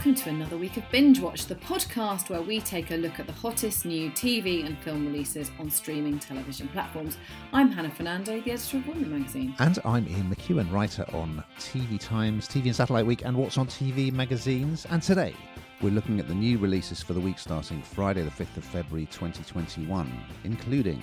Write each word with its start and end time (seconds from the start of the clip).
welcome 0.00 0.14
to 0.14 0.30
another 0.30 0.56
week 0.56 0.78
of 0.78 0.90
Binge 0.90 1.20
Watch, 1.20 1.44
the 1.44 1.56
podcast 1.56 2.30
where 2.30 2.40
we 2.40 2.58
take 2.58 2.90
a 2.90 2.94
look 2.94 3.20
at 3.20 3.26
the 3.26 3.34
hottest 3.34 3.84
new 3.84 4.10
TV 4.12 4.64
and 4.64 4.78
film 4.78 5.04
releases 5.04 5.50
on 5.58 5.70
streaming 5.70 6.18
television 6.18 6.68
platforms. 6.68 7.18
I'm 7.52 7.70
Hannah 7.70 7.90
Fernando, 7.90 8.40
the 8.40 8.52
editor 8.52 8.78
of 8.78 8.86
Woman 8.86 9.10
magazine. 9.10 9.54
And 9.58 9.78
I'm 9.84 10.08
Ian 10.08 10.34
McEwan, 10.34 10.72
writer 10.72 11.04
on 11.12 11.44
TV 11.58 12.00
Times, 12.00 12.48
TV 12.48 12.64
and 12.64 12.76
Satellite 12.76 13.04
Week, 13.04 13.26
and 13.26 13.36
What's 13.36 13.58
on 13.58 13.66
TV 13.66 14.10
magazines. 14.10 14.86
And 14.88 15.02
today, 15.02 15.34
we're 15.82 15.90
looking 15.90 16.18
at 16.18 16.28
the 16.28 16.34
new 16.34 16.56
releases 16.56 17.02
for 17.02 17.12
the 17.12 17.20
week 17.20 17.38
starting 17.38 17.82
Friday, 17.82 18.22
the 18.22 18.30
5th 18.30 18.56
of 18.56 18.64
February 18.64 19.04
2021, 19.04 20.10
including 20.44 21.02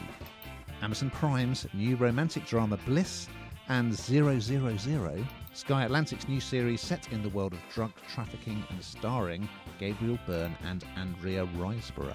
Amazon 0.82 1.12
Prime's 1.12 1.68
new 1.76 1.98
romantic 1.98 2.48
drama 2.48 2.80
Bliss 2.88 3.28
and 3.70 3.94
000, 3.94 5.26
Sky 5.54 5.84
Atlantic's 5.84 6.28
new 6.28 6.40
series 6.40 6.82
set 6.82 7.12
in 7.12 7.24
the 7.24 7.30
world 7.30 7.54
of 7.54 7.60
drug 7.74 7.92
trafficking 8.14 8.64
and 8.70 8.84
starring 8.84 9.50
Gabriel 9.80 10.20
Byrne 10.26 10.56
and 10.64 10.84
Andrea 10.96 11.46
Riseborough. 11.58 12.14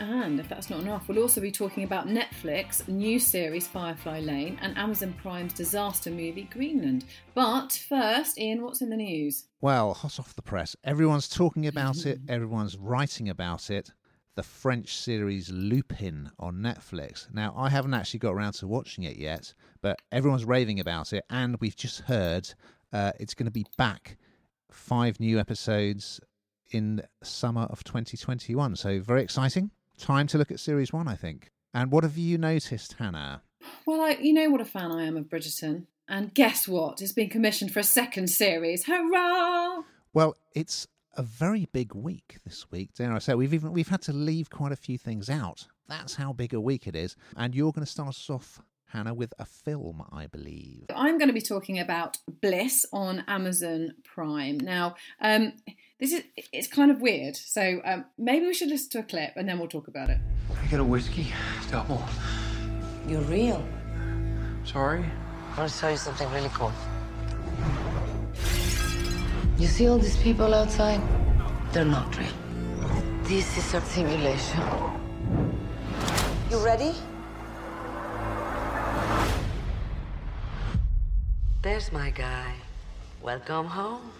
And 0.00 0.40
if 0.40 0.48
that's 0.48 0.70
not 0.70 0.80
enough, 0.80 1.08
we'll 1.08 1.18
also 1.18 1.42
be 1.42 1.50
talking 1.50 1.84
about 1.84 2.06
Netflix 2.08 2.88
new 2.88 3.18
series 3.18 3.68
Firefly 3.68 4.20
Lane 4.20 4.58
and 4.62 4.76
Amazon 4.78 5.14
Prime's 5.20 5.52
disaster 5.52 6.10
movie 6.10 6.48
Greenland. 6.50 7.04
But 7.34 7.72
first, 7.72 8.38
Ian, 8.38 8.62
what's 8.62 8.80
in 8.80 8.88
the 8.88 8.96
news? 8.96 9.44
Well, 9.60 9.92
hot 9.92 10.18
off 10.18 10.34
the 10.34 10.42
press. 10.42 10.74
Everyone's 10.84 11.28
talking 11.28 11.66
about 11.66 12.06
it, 12.06 12.18
everyone's 12.28 12.78
writing 12.78 13.28
about 13.28 13.68
it. 13.68 13.92
The 14.36 14.42
French 14.42 14.96
series 14.96 15.50
Lupin 15.50 16.30
on 16.38 16.56
Netflix. 16.56 17.32
Now, 17.32 17.52
I 17.56 17.68
haven't 17.68 17.94
actually 17.94 18.20
got 18.20 18.32
around 18.32 18.52
to 18.54 18.66
watching 18.66 19.04
it 19.04 19.16
yet, 19.16 19.52
but 19.82 20.00
everyone's 20.12 20.44
raving 20.44 20.80
about 20.80 21.12
it, 21.12 21.24
and 21.28 21.56
we've 21.60 21.76
just 21.76 22.00
heard 22.02 22.48
uh, 22.92 23.12
it's 23.18 23.34
going 23.34 23.46
to 23.46 23.52
be 23.52 23.66
back 23.76 24.16
five 24.70 25.18
new 25.20 25.38
episodes 25.38 26.20
in 26.70 27.02
summer 27.22 27.62
of 27.62 27.82
2021. 27.84 28.76
So, 28.76 29.00
very 29.00 29.22
exciting. 29.22 29.70
Time 29.98 30.26
to 30.28 30.38
look 30.38 30.50
at 30.50 30.60
series 30.60 30.92
one, 30.92 31.08
I 31.08 31.16
think. 31.16 31.50
And 31.74 31.90
what 31.90 32.04
have 32.04 32.16
you 32.16 32.38
noticed, 32.38 32.94
Hannah? 32.94 33.42
Well, 33.84 34.00
I, 34.00 34.12
you 34.12 34.32
know 34.32 34.48
what 34.48 34.60
a 34.60 34.64
fan 34.64 34.90
I 34.92 35.04
am 35.04 35.16
of 35.16 35.24
Bridgerton. 35.24 35.86
And 36.08 36.34
guess 36.34 36.66
what? 36.66 37.00
It's 37.02 37.12
been 37.12 37.28
commissioned 37.30 37.72
for 37.72 37.80
a 37.80 37.84
second 37.84 38.28
series. 38.28 38.84
Hurrah! 38.86 39.82
Well, 40.12 40.36
it's 40.54 40.88
a 41.16 41.22
very 41.22 41.66
big 41.72 41.94
week 41.94 42.38
this 42.44 42.70
week, 42.70 42.94
dare 42.94 43.12
I 43.12 43.18
say. 43.18 43.34
We've 43.34 43.54
even 43.54 43.72
we've 43.72 43.88
had 43.88 44.02
to 44.02 44.12
leave 44.12 44.50
quite 44.50 44.72
a 44.72 44.76
few 44.76 44.98
things 44.98 45.28
out. 45.28 45.66
That's 45.88 46.14
how 46.14 46.32
big 46.32 46.54
a 46.54 46.60
week 46.60 46.86
it 46.86 46.94
is. 46.94 47.16
And 47.36 47.54
you're 47.54 47.72
going 47.72 47.84
to 47.84 47.90
start 47.90 48.10
us 48.10 48.30
off, 48.30 48.60
Hannah, 48.86 49.14
with 49.14 49.34
a 49.38 49.44
film, 49.44 50.04
I 50.12 50.26
believe. 50.26 50.86
I'm 50.94 51.18
going 51.18 51.28
to 51.28 51.34
be 51.34 51.40
talking 51.40 51.78
about 51.78 52.18
Bliss 52.40 52.86
on 52.92 53.24
Amazon 53.26 53.94
Prime. 54.04 54.58
Now, 54.58 54.94
um, 55.20 55.54
this 55.98 56.12
is 56.12 56.22
it's 56.52 56.68
kind 56.68 56.90
of 56.90 57.00
weird, 57.00 57.36
so 57.36 57.80
um, 57.84 58.04
maybe 58.16 58.46
we 58.46 58.54
should 58.54 58.68
listen 58.68 58.90
to 58.90 58.98
a 59.00 59.02
clip 59.02 59.32
and 59.36 59.48
then 59.48 59.58
we'll 59.58 59.68
talk 59.68 59.88
about 59.88 60.10
it. 60.10 60.18
I 60.62 60.66
get 60.66 60.80
a 60.80 60.84
whiskey, 60.84 61.32
double. 61.70 62.02
You're 63.08 63.22
real. 63.22 63.66
Sorry. 64.64 65.04
I 65.52 65.58
want 65.58 65.72
to 65.72 65.78
tell 65.78 65.90
you 65.90 65.96
something 65.96 66.30
really 66.30 66.50
cool. 66.50 66.72
You 69.60 69.66
see 69.66 69.86
all 69.88 69.98
these 69.98 70.16
people 70.16 70.54
outside? 70.54 71.02
They're 71.72 71.84
not 71.84 72.16
real. 72.16 72.32
This 73.24 73.58
is 73.58 73.74
a 73.74 73.80
simulation. 73.82 74.58
You 76.50 76.64
ready? 76.64 76.94
There's 81.60 81.92
my 81.92 82.08
guy. 82.08 82.54
Welcome 83.20 83.66
home. 83.66 84.10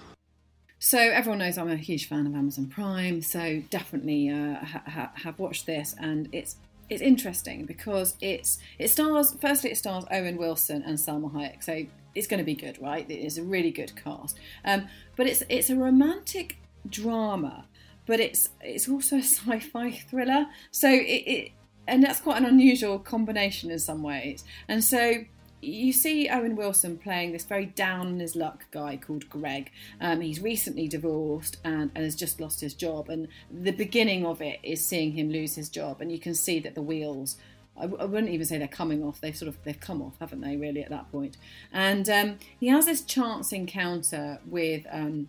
So 0.79 0.99
everyone 0.99 1.39
knows 1.39 1.57
I'm 1.57 1.71
a 1.71 1.77
huge 1.77 2.07
fan 2.07 2.27
of 2.27 2.35
Amazon 2.35 2.67
Prime, 2.67 3.23
so 3.23 3.63
definitely 3.71 4.29
uh, 4.29 4.63
ha- 4.63 4.83
ha- 4.87 5.13
have 5.15 5.39
watched 5.39 5.65
this, 5.65 5.95
and 5.99 6.29
it's 6.33 6.57
it's 6.91 7.01
interesting 7.01 7.65
because 7.65 8.15
it's 8.21 8.59
it 8.79 8.89
stars 8.89 9.39
firstly 9.41 9.71
it 9.71 9.79
stars 9.79 10.05
Owen 10.11 10.37
Wilson 10.37 10.83
and 10.83 10.99
Salma 10.99 11.33
Hayek, 11.33 11.65
so 11.65 11.87
it's 12.15 12.27
going 12.27 12.39
to 12.39 12.45
be 12.45 12.55
good, 12.55 12.81
right? 12.81 13.09
It 13.09 13.25
is 13.25 13.39
a 13.39 13.43
really 13.43 13.71
good 13.71 13.93
cast, 14.03 14.39
um, 14.65 14.89
but 15.17 15.27
it's 15.27 15.43
it's 15.49 15.71
a 15.71 15.77
romantic 15.77 16.59
drama, 16.89 17.67
but 18.07 18.21
it's 18.21 18.51
it's 18.61 18.89
also 18.89 19.17
a 19.17 19.23
sci-fi 19.23 19.91
thriller, 19.91 20.47
so 20.71 20.89
it, 20.89 21.23
it 21.27 21.53
and 21.87 22.03
that's 22.03 22.21
quite 22.21 22.39
an 22.39 22.45
unusual 22.47 22.99
combination 22.99 23.71
in 23.71 23.79
some 23.79 24.03
ways, 24.03 24.45
and 24.69 24.83
so 24.83 25.25
you 25.63 25.93
see 25.93 26.29
Owen 26.29 26.57
Wilson 26.57 26.97
playing 26.97 27.33
this 27.33 27.45
very 27.45 27.67
down 27.67 28.07
on 28.07 28.19
his 28.19 28.35
luck 28.35 28.65
guy 28.71 28.97
called 28.97 29.29
Greg. 29.29 29.71
Um, 30.01 30.21
he's 30.21 30.41
recently 30.41 30.89
divorced 30.89 31.59
and, 31.65 31.91
and, 31.95 32.05
has 32.05 32.17
just 32.17 32.41
lost 32.41 32.61
his 32.61 32.75
job. 32.75 33.11
And 33.11 33.29
the 33.51 33.73
beginning 33.73 34.25
of 34.25 34.41
it 34.41 34.59
is 34.63 34.85
seeing 34.85 35.13
him 35.13 35.31
lose 35.31 35.55
his 35.55 35.69
job, 35.69 36.01
and 36.01 36.11
you 36.11 36.19
can 36.19 36.35
see 36.35 36.61
that 36.61 36.75
the 36.75 36.83
wheels. 36.83 37.37
I, 37.81 38.03
I 38.03 38.05
wouldn't 38.05 38.31
even 38.31 38.47
say 38.47 38.59
they're 38.59 38.69
coming 38.69 39.03
off. 39.03 39.21
They've 39.21 39.37
sort 39.37 39.49
of 39.49 39.57
they've 39.65 39.79
come 39.79 40.03
off, 40.03 40.15
haven't 40.21 40.41
they? 40.41 40.57
Really 40.57 40.83
at 40.83 40.91
that 40.91 41.11
point. 41.11 41.37
And 41.73 42.09
um, 42.09 42.39
he 42.59 42.69
has 42.69 42.87
this 42.87 43.03
chance 43.03 43.53
encounter 43.53 44.39
with. 44.47 44.87
Um, 44.91 45.29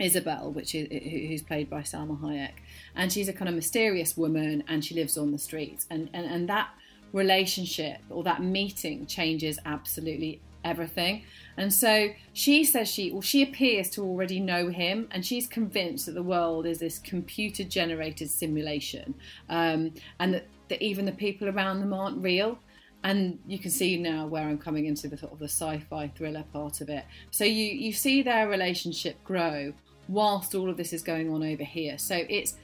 Isabel, 0.00 0.50
which 0.50 0.74
is 0.74 0.88
who's 0.90 1.42
played 1.42 1.70
by 1.70 1.82
Salma 1.82 2.20
Hayek, 2.20 2.54
and 2.96 3.12
she's 3.12 3.28
a 3.28 3.32
kind 3.32 3.48
of 3.48 3.54
mysterious 3.54 4.16
woman, 4.16 4.64
and 4.66 4.84
she 4.84 4.92
lives 4.92 5.16
on 5.16 5.30
the 5.30 5.38
streets, 5.38 5.86
and 5.88 6.10
and, 6.12 6.26
and 6.26 6.48
that 6.48 6.70
relationship 7.12 7.98
or 8.10 8.24
that 8.24 8.42
meeting 8.42 9.06
changes 9.06 9.58
absolutely 9.64 10.40
everything. 10.64 11.22
And 11.56 11.72
so 11.72 12.08
she 12.32 12.64
says 12.64 12.90
she, 12.90 13.12
well, 13.12 13.20
she 13.22 13.42
appears 13.42 13.88
to 13.90 14.02
already 14.02 14.40
know 14.40 14.68
him, 14.68 15.08
and 15.12 15.24
she's 15.24 15.46
convinced 15.46 16.06
that 16.06 16.12
the 16.12 16.22
world 16.22 16.66
is 16.66 16.78
this 16.78 16.98
computer 16.98 17.62
generated 17.62 18.30
simulation, 18.30 19.14
um, 19.48 19.92
and 20.18 20.34
that, 20.34 20.46
that 20.68 20.82
even 20.82 21.04
the 21.04 21.12
people 21.12 21.48
around 21.48 21.80
them 21.80 21.92
aren't 21.92 22.22
real. 22.22 22.58
And 23.02 23.38
you 23.46 23.58
can 23.58 23.70
see 23.70 23.98
now 23.98 24.26
where 24.26 24.48
I'm 24.48 24.56
coming 24.56 24.86
into 24.86 25.08
the 25.08 25.18
sort 25.18 25.32
of 25.32 25.38
the 25.38 25.44
sci-fi 25.44 26.08
thriller 26.16 26.44
part 26.52 26.80
of 26.80 26.88
it. 26.88 27.04
So 27.30 27.44
you 27.44 27.66
you 27.66 27.92
see 27.92 28.22
their 28.22 28.48
relationship 28.48 29.22
grow 29.24 29.74
whilst 30.08 30.54
all 30.54 30.70
of 30.70 30.76
this 30.76 30.92
is 30.92 31.02
going 31.02 31.30
on 31.30 31.42
over 31.42 31.64
here. 31.64 31.98
So 31.98 32.22
it's 32.28 32.56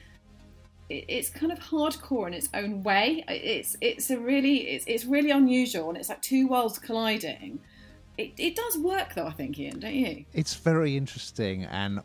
it's 0.89 1.29
kind 1.29 1.51
of 1.51 1.59
hardcore 1.59 2.27
in 2.27 2.33
its 2.33 2.49
own 2.53 2.83
way. 2.83 3.23
It's 3.27 3.77
it's 3.81 4.09
a 4.09 4.17
really 4.19 4.67
it's 4.69 4.85
it's 4.87 5.05
really 5.05 5.31
unusual, 5.31 5.89
and 5.89 5.97
it's 5.97 6.09
like 6.09 6.21
two 6.21 6.47
worlds 6.47 6.79
colliding. 6.79 7.59
It 8.17 8.33
it 8.37 8.55
does 8.55 8.77
work 8.77 9.13
though, 9.13 9.27
I 9.27 9.31
think, 9.31 9.59
Ian, 9.59 9.79
don't 9.79 9.93
you? 9.93 10.25
It's 10.33 10.55
very 10.55 10.97
interesting, 10.97 11.65
and 11.65 12.01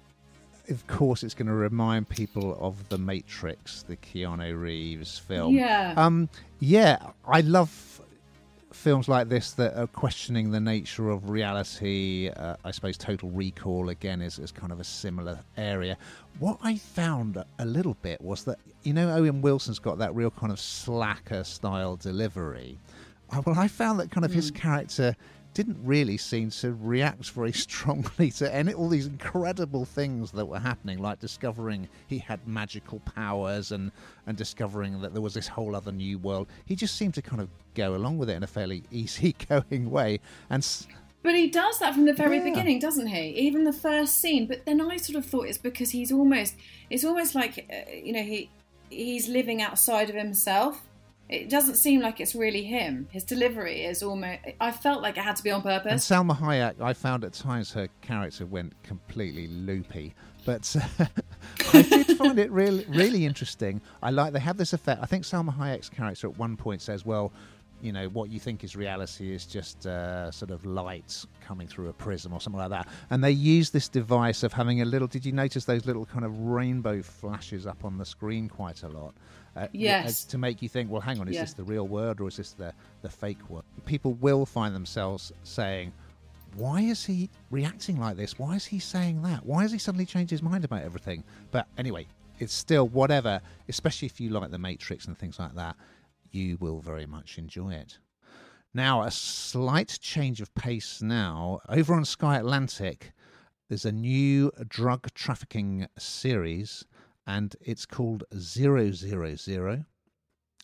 of 0.69 0.87
course, 0.87 1.23
it's 1.23 1.35
going 1.35 1.47
to 1.47 1.55
remind 1.55 2.09
people 2.09 2.57
of 2.61 2.89
the 2.89 2.99
Matrix, 2.99 3.83
the 3.83 3.97
Keanu 3.97 4.61
Reeves 4.61 5.19
film. 5.19 5.55
Yeah. 5.55 5.95
Um. 5.97 6.29
Yeah, 6.61 6.99
I 7.27 7.41
love 7.43 7.97
films 8.77 9.09
like 9.09 9.29
this 9.29 9.53
that 9.53 9.77
are 9.77 9.87
questioning 9.87 10.51
the 10.51 10.61
nature 10.61 11.11
of 11.11 11.29
reality. 11.29 12.31
Uh, 12.37 12.57
I 12.65 12.71
suppose 12.71 12.97
Total 12.97 13.29
Recall 13.31 13.89
again 13.89 14.21
is, 14.21 14.39
is 14.39 14.53
kind 14.53 14.71
of 14.71 14.81
a 14.81 14.85
similar 14.85 15.41
area. 15.57 15.97
What 16.39 16.59
I 16.63 16.77
found 16.77 17.43
a 17.59 17.65
little 17.67 17.97
bit 18.03 18.21
was 18.21 18.45
that 18.45 18.59
you 18.83 18.93
know 18.93 19.11
Owen 19.11 19.43
Wilson's 19.43 19.79
got 19.79 19.99
that 19.99 20.15
real 20.15 20.31
kind 20.31 20.53
of 20.53 20.61
slacker 20.61 21.43
style 21.45 21.97
delivery. 21.97 22.79
Uh, 23.31 23.43
well, 23.45 23.59
I 23.59 23.67
found 23.67 23.99
that 23.99 24.11
kind 24.11 24.25
of 24.25 24.31
mm. 24.31 24.35
his 24.35 24.51
hmm. 24.51 24.57
character 24.57 25.17
didn't 25.57 25.79
really 25.83 26.19
seem 26.19 26.51
to 26.51 26.75
react 26.75 27.31
very 27.31 27.53
strongly 27.67 28.31
to 28.31 28.55
any 28.55 28.75
all 28.75 28.91
these 28.91 29.07
incredible 29.07 29.87
things 29.87 30.31
that 30.33 30.45
were 30.45 30.59
happening, 30.59 30.99
like 30.99 31.19
discovering 31.19 31.89
he 32.09 32.19
had 32.19 32.47
magical 32.47 33.01
powers 33.01 33.73
and 33.73 33.91
and 34.27 34.37
discovering 34.37 35.01
that 35.01 35.15
there 35.15 35.23
was 35.23 35.33
this 35.33 35.49
whole 35.49 35.75
other 35.75 35.93
new 35.93 36.19
world. 36.19 36.47
He 36.67 36.77
just 36.77 36.97
seemed 36.97 37.15
to 37.15 37.23
kind 37.23 37.41
of 37.41 37.49
go 37.75 37.95
along 37.95 38.19
with 38.19 38.29
it 38.29 38.35
in 38.35 38.43
a 38.43 38.47
fairly 38.47 38.85
easygoing 38.91 39.91
way, 39.91 40.21
and. 40.51 40.87
But 41.23 41.35
he 41.35 41.51
does 41.51 41.81
that 41.81 41.93
from 41.93 42.05
the 42.05 42.13
very 42.13 42.37
yeah. 42.37 42.45
beginning, 42.45 42.79
doesn't 42.79 43.09
he? 43.09 43.31
Even 43.31 43.65
the 43.65 43.73
first 43.73 44.21
scene. 44.21 44.47
But 44.47 44.65
then 44.65 44.81
I 44.81 44.97
sort 44.97 45.17
of 45.17 45.27
thought 45.27 45.49
it's 45.49 45.59
because 45.59 45.91
he's 45.91 46.13
almost, 46.13 46.55
it's 46.89 47.03
almost 47.03 47.35
like, 47.35 47.67
uh, 47.69 47.91
you 47.91 48.13
know, 48.13 48.23
he 48.23 48.49
he's 48.91 49.27
living 49.27 49.61
outside 49.61 50.09
of 50.09 50.15
himself 50.15 50.83
it 51.29 51.51
doesn't 51.51 51.75
seem 51.77 52.01
like 52.01 52.21
it's 52.21 52.35
really 52.35 52.63
him. 52.63 53.09
His 53.11 53.25
delivery 53.25 53.85
is 53.85 54.03
almost. 54.03 54.41
I 54.61 54.71
felt 54.71 55.03
like 55.03 55.17
it 55.17 55.23
had 55.23 55.37
to 55.37 55.43
be 55.43 55.51
on 55.51 55.63
purpose. 55.63 56.09
And 56.11 56.29
Salma 56.29 56.39
Hayek, 56.39 56.81
I 56.81 56.93
found 56.93 57.25
at 57.25 57.33
times 57.33 57.73
her 57.73 57.89
character 58.01 58.47
went 58.47 58.81
completely 58.85 59.49
loopy, 59.49 60.15
but 60.45 60.77
uh, 61.01 61.05
I 61.73 61.83
did 61.83 62.17
find 62.17 62.39
it 62.39 62.51
really, 62.53 62.85
really 62.89 63.27
interesting. 63.27 63.81
I 64.03 64.11
like 64.11 64.33
they 64.33 64.41
have 64.41 64.57
this 64.57 64.73
effect. 64.73 65.03
I 65.03 65.07
think 65.07 65.25
Salma 65.25 65.57
Hayek's 65.57 65.89
character 65.89 66.29
at 66.29 66.39
one 66.39 66.57
point 66.57 66.81
says, 66.81 67.05
"Well, 67.05 67.33
you 67.87 67.93
know, 67.93 68.09
what 68.09 68.31
you 68.31 68.41
think 68.41 68.65
is 68.65 68.75
reality 68.75 69.33
is 69.33 69.47
just 69.47 69.87
uh, 69.87 70.31
sort 70.33 70.51
of 70.51 70.67
light 70.67 71.25
coming 71.41 71.69
through 71.69 71.89
a 71.89 71.93
prism 71.93 72.33
or 72.33 72.41
something 72.41 72.59
like 72.59 72.71
that. 72.71 72.89
And 73.11 73.23
they 73.23 73.31
use 73.31 73.71
this 73.71 73.89
device 73.89 74.43
of 74.43 74.53
having 74.53 74.83
a 74.83 74.85
little. 74.85 75.07
Did 75.07 75.25
you 75.25 75.31
notice 75.31 75.65
those 75.65 75.87
little 75.87 76.05
kind 76.05 76.25
of 76.25 76.37
rainbow 76.41 77.01
flashes 77.01 77.65
up 77.65 77.85
on 77.85 77.97
the 77.97 78.05
screen 78.05 78.49
quite 78.49 78.83
a 78.83 78.89
lot? 78.89 79.15
Uh, 79.55 79.69
yes. 79.73 80.25
to 80.25 80.37
make 80.37 80.61
you 80.61 80.69
think, 80.69 80.91
well, 80.91 81.01
hang 81.01 81.21
on, 81.21 81.29
is 81.29 81.35
yeah. 81.37 81.43
this 81.43 81.55
the 81.55 81.65
real 81.65 81.87
word 81.87 82.21
or 82.21 82.29
is 82.29 82.37
this 82.37 82.53
the, 82.53 82.75
the 83.03 83.09
fake 83.09 83.49
word? 83.49 83.63
People 83.87 84.15
will 84.15 84.45
find 84.45 84.75
themselves 84.75 85.33
saying, 85.45 85.93
why 86.57 86.81
is 86.81 87.07
he 87.07 87.31
reacting 87.51 88.01
like 88.01 88.17
this? 88.17 88.39
Why 88.39 88.57
is 88.57 88.67
he 88.67 88.79
saying 88.81 89.23
that? 89.23 89.47
Why 89.47 89.63
has 89.63 89.73
he 89.73 89.79
suddenly 89.79 90.07
changed 90.07 90.31
his 90.31 90.43
mind 90.43 90.65
about 90.65 90.83
everything? 90.83 91.23
But 91.53 91.69
anyway, 91.79 92.07
it's 92.39 92.53
still 92.53 92.89
whatever, 92.89 93.41
especially 93.69 94.07
if 94.07 94.21
you 94.21 94.31
like 94.31 94.51
The 94.51 94.59
Matrix 94.59 95.07
and 95.07 95.17
things 95.17 95.39
like 95.39 95.55
that, 95.55 95.77
you 96.33 96.57
will 96.61 96.81
very 96.81 97.07
much 97.07 97.39
enjoy 97.39 97.73
it. 97.73 97.99
Now, 98.75 99.03
a 99.03 99.11
slight 99.11 99.99
change 100.01 100.41
of 100.41 100.55
pace 100.55 101.01
now. 101.01 101.61
Over 101.69 101.95
on 101.95 102.05
Sky 102.05 102.37
Atlantic, 102.39 103.13
there's 103.69 103.87
a 103.87 103.93
new 103.93 104.51
drug 104.69 105.09
trafficking 105.15 105.87
series, 105.99 106.85
and 107.27 107.57
it's 107.61 107.87
called 107.87 108.25
Zero 108.37 108.93
Zero 108.93 109.35
Zero. 109.35 109.85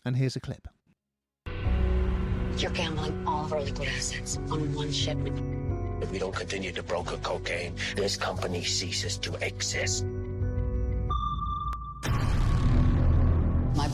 And 0.05 0.15
here's 0.15 0.35
a 0.35 0.39
clip. 0.39 0.67
You're 2.57 2.71
gambling 2.71 3.23
all 3.25 3.45
of 3.45 3.53
our 3.53 3.61
liquid 3.61 3.89
assets 3.89 4.37
on 4.51 4.73
one 4.75 4.91
ship. 4.91 5.17
If 6.01 6.11
we 6.11 6.19
don't 6.19 6.35
continue 6.35 6.71
to 6.73 6.83
broker 6.83 7.17
cocaine, 7.17 7.75
this 7.95 8.15
company 8.15 8.63
ceases 8.63 9.17
to 9.19 9.33
exist. 9.35 10.05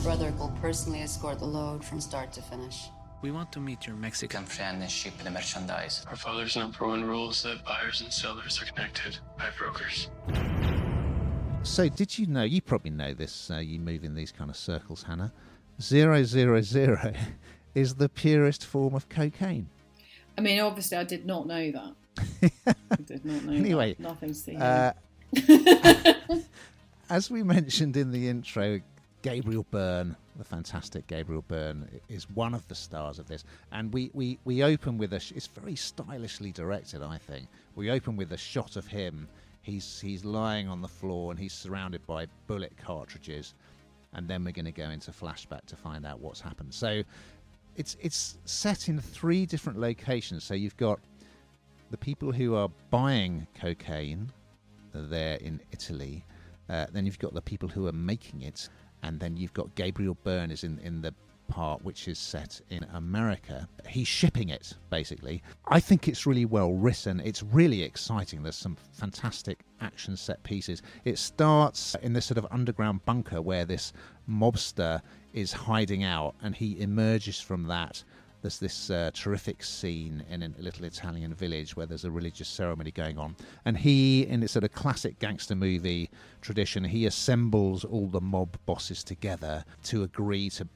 Brother 0.02 0.32
will 0.38 0.52
personally 0.62 1.02
escort 1.02 1.38
the 1.38 1.44
load 1.44 1.84
from 1.84 2.00
start 2.00 2.32
to 2.32 2.40
finish. 2.40 2.88
We 3.20 3.30
want 3.30 3.52
to 3.52 3.60
meet 3.60 3.86
your 3.86 3.96
Mexican 3.96 4.46
friend 4.46 4.80
and 4.80 4.90
ship 4.90 5.12
the 5.22 5.30
merchandise. 5.30 6.06
Our 6.08 6.16
father's 6.16 6.56
number 6.56 6.86
one 6.86 7.04
rule 7.04 7.30
is 7.30 7.42
that 7.42 7.62
buyers 7.66 8.00
and 8.00 8.10
sellers 8.10 8.62
are 8.62 8.64
connected 8.64 9.18
by 9.36 9.50
brokers. 9.58 10.08
So, 11.62 11.90
did 11.90 12.18
you 12.18 12.26
know? 12.26 12.44
You 12.44 12.62
probably 12.62 12.92
know 12.92 13.12
this. 13.12 13.50
Uh, 13.50 13.58
you 13.58 13.78
move 13.78 14.02
in 14.02 14.14
these 14.14 14.32
kind 14.32 14.48
of 14.48 14.56
circles, 14.56 15.02
Hannah. 15.02 15.32
Zero 15.82 16.24
zero 16.24 16.62
zero 16.62 17.12
is 17.74 17.96
the 17.96 18.08
purest 18.08 18.64
form 18.64 18.94
of 18.94 19.06
cocaine. 19.10 19.68
I 20.38 20.40
mean, 20.40 20.60
obviously, 20.60 20.96
I 20.96 21.04
did 21.04 21.26
not 21.26 21.46
know 21.46 21.70
that. 21.72 22.64
I 22.90 22.96
did 23.04 23.26
not 23.26 23.44
know. 23.44 23.52
Anyway, 23.52 23.94
that. 23.94 24.02
nothing 24.02 24.30
to 24.30 24.34
see. 24.34 24.56
Uh, 24.56 24.92
as 27.10 27.30
we 27.30 27.42
mentioned 27.42 27.98
in 27.98 28.12
the 28.12 28.28
intro, 28.28 28.80
Gabriel 29.22 29.66
Byrne, 29.70 30.16
the 30.36 30.44
fantastic 30.44 31.06
Gabriel 31.06 31.44
Byrne, 31.46 31.88
is 32.08 32.28
one 32.30 32.54
of 32.54 32.66
the 32.68 32.74
stars 32.74 33.18
of 33.18 33.28
this. 33.28 33.44
And 33.72 33.92
we, 33.92 34.10
we, 34.14 34.38
we 34.44 34.62
open 34.62 34.96
with 34.96 35.12
a. 35.12 35.16
It's 35.16 35.46
very 35.46 35.76
stylishly 35.76 36.52
directed, 36.52 37.02
I 37.02 37.18
think. 37.18 37.46
We 37.74 37.90
open 37.90 38.16
with 38.16 38.32
a 38.32 38.36
shot 38.36 38.76
of 38.76 38.86
him. 38.86 39.28
He's 39.62 40.00
he's 40.00 40.24
lying 40.24 40.68
on 40.68 40.80
the 40.80 40.88
floor 40.88 41.30
and 41.30 41.38
he's 41.38 41.52
surrounded 41.52 42.06
by 42.06 42.26
bullet 42.46 42.72
cartridges, 42.82 43.54
and 44.14 44.26
then 44.26 44.42
we're 44.42 44.52
going 44.52 44.64
to 44.64 44.72
go 44.72 44.88
into 44.88 45.10
flashback 45.10 45.66
to 45.66 45.76
find 45.76 46.06
out 46.06 46.20
what's 46.20 46.40
happened. 46.40 46.72
So, 46.72 47.02
it's 47.76 47.96
it's 48.00 48.38
set 48.46 48.88
in 48.88 48.98
three 49.00 49.44
different 49.44 49.78
locations. 49.78 50.44
So 50.44 50.54
you've 50.54 50.76
got 50.76 50.98
the 51.90 51.98
people 51.98 52.32
who 52.32 52.54
are 52.54 52.70
buying 52.90 53.46
cocaine 53.54 54.30
there 54.94 55.36
in 55.36 55.60
Italy. 55.72 56.24
Uh, 56.68 56.86
then 56.92 57.04
you've 57.04 57.18
got 57.18 57.34
the 57.34 57.42
people 57.42 57.68
who 57.68 57.88
are 57.88 57.92
making 57.92 58.42
it, 58.42 58.68
and 59.02 59.20
then 59.20 59.36
you've 59.36 59.54
got 59.54 59.74
Gabriel 59.74 60.16
Byrne 60.24 60.50
is 60.50 60.64
in, 60.64 60.78
in 60.80 61.02
the 61.02 61.14
part 61.50 61.84
which 61.84 62.08
is 62.08 62.18
set 62.18 62.60
in 62.70 62.84
America. 62.94 63.68
He's 63.88 64.08
shipping 64.08 64.48
it, 64.48 64.72
basically. 64.88 65.42
I 65.66 65.80
think 65.80 66.06
it's 66.08 66.24
really 66.26 66.44
well 66.44 66.72
written. 66.72 67.20
It's 67.20 67.42
really 67.42 67.82
exciting. 67.82 68.42
There's 68.42 68.56
some 68.56 68.76
fantastic 68.92 69.60
action 69.80 70.16
set 70.16 70.42
pieces. 70.44 70.80
It 71.04 71.18
starts 71.18 71.96
in 72.02 72.12
this 72.12 72.26
sort 72.26 72.38
of 72.38 72.46
underground 72.50 73.04
bunker 73.04 73.42
where 73.42 73.64
this 73.64 73.92
mobster 74.28 75.02
is 75.32 75.52
hiding 75.52 76.04
out, 76.04 76.34
and 76.42 76.54
he 76.54 76.80
emerges 76.80 77.40
from 77.40 77.64
that. 77.64 78.02
There's 78.42 78.58
this 78.58 78.90
uh, 78.90 79.10
terrific 79.12 79.62
scene 79.62 80.24
in 80.30 80.42
a 80.42 80.50
little 80.58 80.84
Italian 80.86 81.34
village 81.34 81.76
where 81.76 81.86
there's 81.86 82.06
a 82.06 82.10
religious 82.10 82.48
ceremony 82.48 82.90
going 82.90 83.18
on, 83.18 83.36
and 83.64 83.76
he, 83.76 84.26
in 84.26 84.40
this 84.40 84.52
sort 84.52 84.64
of 84.64 84.72
classic 84.72 85.18
gangster 85.18 85.54
movie 85.54 86.10
tradition, 86.40 86.82
he 86.82 87.06
assembles 87.06 87.84
all 87.84 88.06
the 88.06 88.20
mob 88.20 88.56
bosses 88.64 89.04
together 89.04 89.64
to 89.84 90.04
agree 90.04 90.48
to 90.50 90.66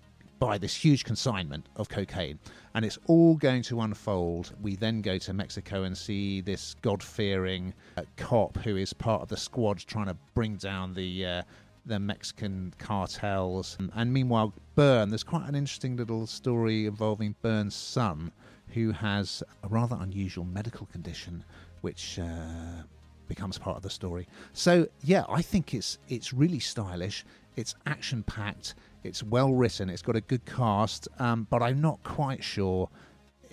buy 0.41 0.59
this 0.59 0.75
huge 0.75 1.05
consignment 1.05 1.67
of 1.77 1.89
cocaine, 1.89 2.39
and 2.75 2.85
it's 2.85 2.99
all 3.07 3.35
going 3.37 3.63
to 3.63 3.81
unfold. 3.81 4.53
We 4.61 4.77
then 4.77 5.01
go 5.01 5.17
to 5.17 5.33
Mexico 5.33 5.85
and 5.85 5.97
see 5.97 6.43
this 6.43 6.75
God-fearing 6.83 7.73
uh, 7.97 8.03
cop 8.17 8.59
who 8.59 8.77
is 8.77 8.93
part 8.93 9.23
of 9.23 9.29
the 9.29 9.39
squad 9.39 9.79
trying 9.79 10.07
to 10.07 10.17
bring 10.35 10.57
down 10.57 10.93
the 10.93 11.25
uh, 11.25 11.43
the 11.87 11.99
Mexican 11.99 12.73
cartels. 12.79 13.77
And 13.95 14.13
meanwhile, 14.13 14.53
Byrne, 14.75 15.11
there's 15.11 15.23
quite 15.23 15.49
an 15.49 15.55
interesting 15.55 15.97
little 15.97 16.27
story 16.27 16.87
involving 16.87 17.35
Byrne's 17.43 17.75
son, 17.75 18.33
who 18.69 18.93
has 18.93 19.43
a 19.63 19.69
rather 19.69 19.97
unusual 20.01 20.45
medical 20.45 20.87
condition, 20.87 21.45
which 21.83 22.19
uh, 22.19 22.83
becomes 23.29 23.59
part 23.59 23.77
of 23.77 23.83
the 23.83 23.91
story. 23.91 24.27
So 24.53 24.89
yeah, 25.03 25.25
I 25.29 25.43
think 25.43 25.75
it's 25.75 25.99
it's 26.09 26.33
really 26.33 26.59
stylish. 26.59 27.25
It's 27.57 27.75
action 27.87 28.23
packed. 28.25 28.75
It's 29.05 29.23
well 29.23 29.53
written. 29.53 29.91
It's 29.91 30.03
got 30.03 30.17
a 30.17 30.21
good 30.21 30.45
cast, 30.47 31.09
um, 31.19 31.47
but 31.51 31.63
I'm 31.63 31.81
not 31.81 32.03
quite 32.03 32.43
sure 32.43 32.89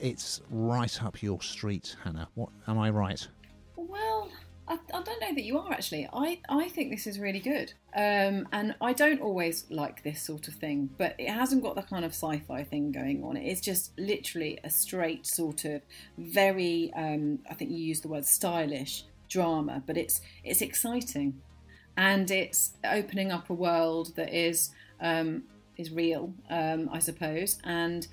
it's 0.02 0.42
right 0.50 1.04
up 1.04 1.22
your 1.22 1.42
street, 1.42 1.96
Hannah. 2.04 2.28
What 2.36 2.50
am 2.68 2.80
I 2.80 2.90
right? 2.90 3.28
I, 4.72 4.76
I, 4.94 5.02
don't 5.04 5.20
know 5.20 5.36
that 5.36 5.44
you 5.44 5.60
are 5.60 5.74
actually. 5.74 6.08
I, 6.14 6.40
I 6.48 6.70
think 6.70 6.92
this 6.92 7.06
is 7.06 7.20
really 7.20 7.42
good. 7.42 7.74
Um, 7.94 8.48
and 8.54 8.74
I 8.80 8.94
don't 8.94 9.20
always 9.20 9.66
like 9.70 10.02
this 10.02 10.22
sort 10.22 10.48
of 10.48 10.54
thing, 10.54 10.90
but 10.98 11.14
it 11.18 11.30
hasn't 11.30 11.62
got 11.62 11.76
the 11.76 11.82
kind 11.82 12.06
of 12.06 12.12
sci 12.12 12.40
fi 12.48 12.64
thing 12.64 12.94
going 12.94 13.22
on. 13.24 13.36
It 13.36 13.52
is 13.52 13.60
just 13.60 13.92
literally 14.00 14.60
a 14.64 14.70
straight 14.70 15.28
sort 15.28 15.66
of 15.66 15.82
very, 16.18 16.94
um, 16.96 17.40
I 17.50 17.54
think 17.54 17.72
you 17.72 17.78
used 17.78 18.06
the 18.06 18.08
word 18.08 18.26
stylish 18.26 19.04
drama, 19.28 19.84
but 19.86 19.98
it's, 19.98 20.22
it's 20.46 20.62
exciting. 20.62 21.42
And 21.98 22.32
it's 22.32 22.72
opening 22.86 23.30
up 23.30 23.50
a 23.50 23.54
world 23.54 24.16
that 24.16 24.34
is 24.34 24.72
um, 25.02 25.44
is 25.78 25.92
real, 25.92 26.34
um, 26.50 26.90
I 26.92 27.00
suppose, 27.00 27.58
and 27.64 28.08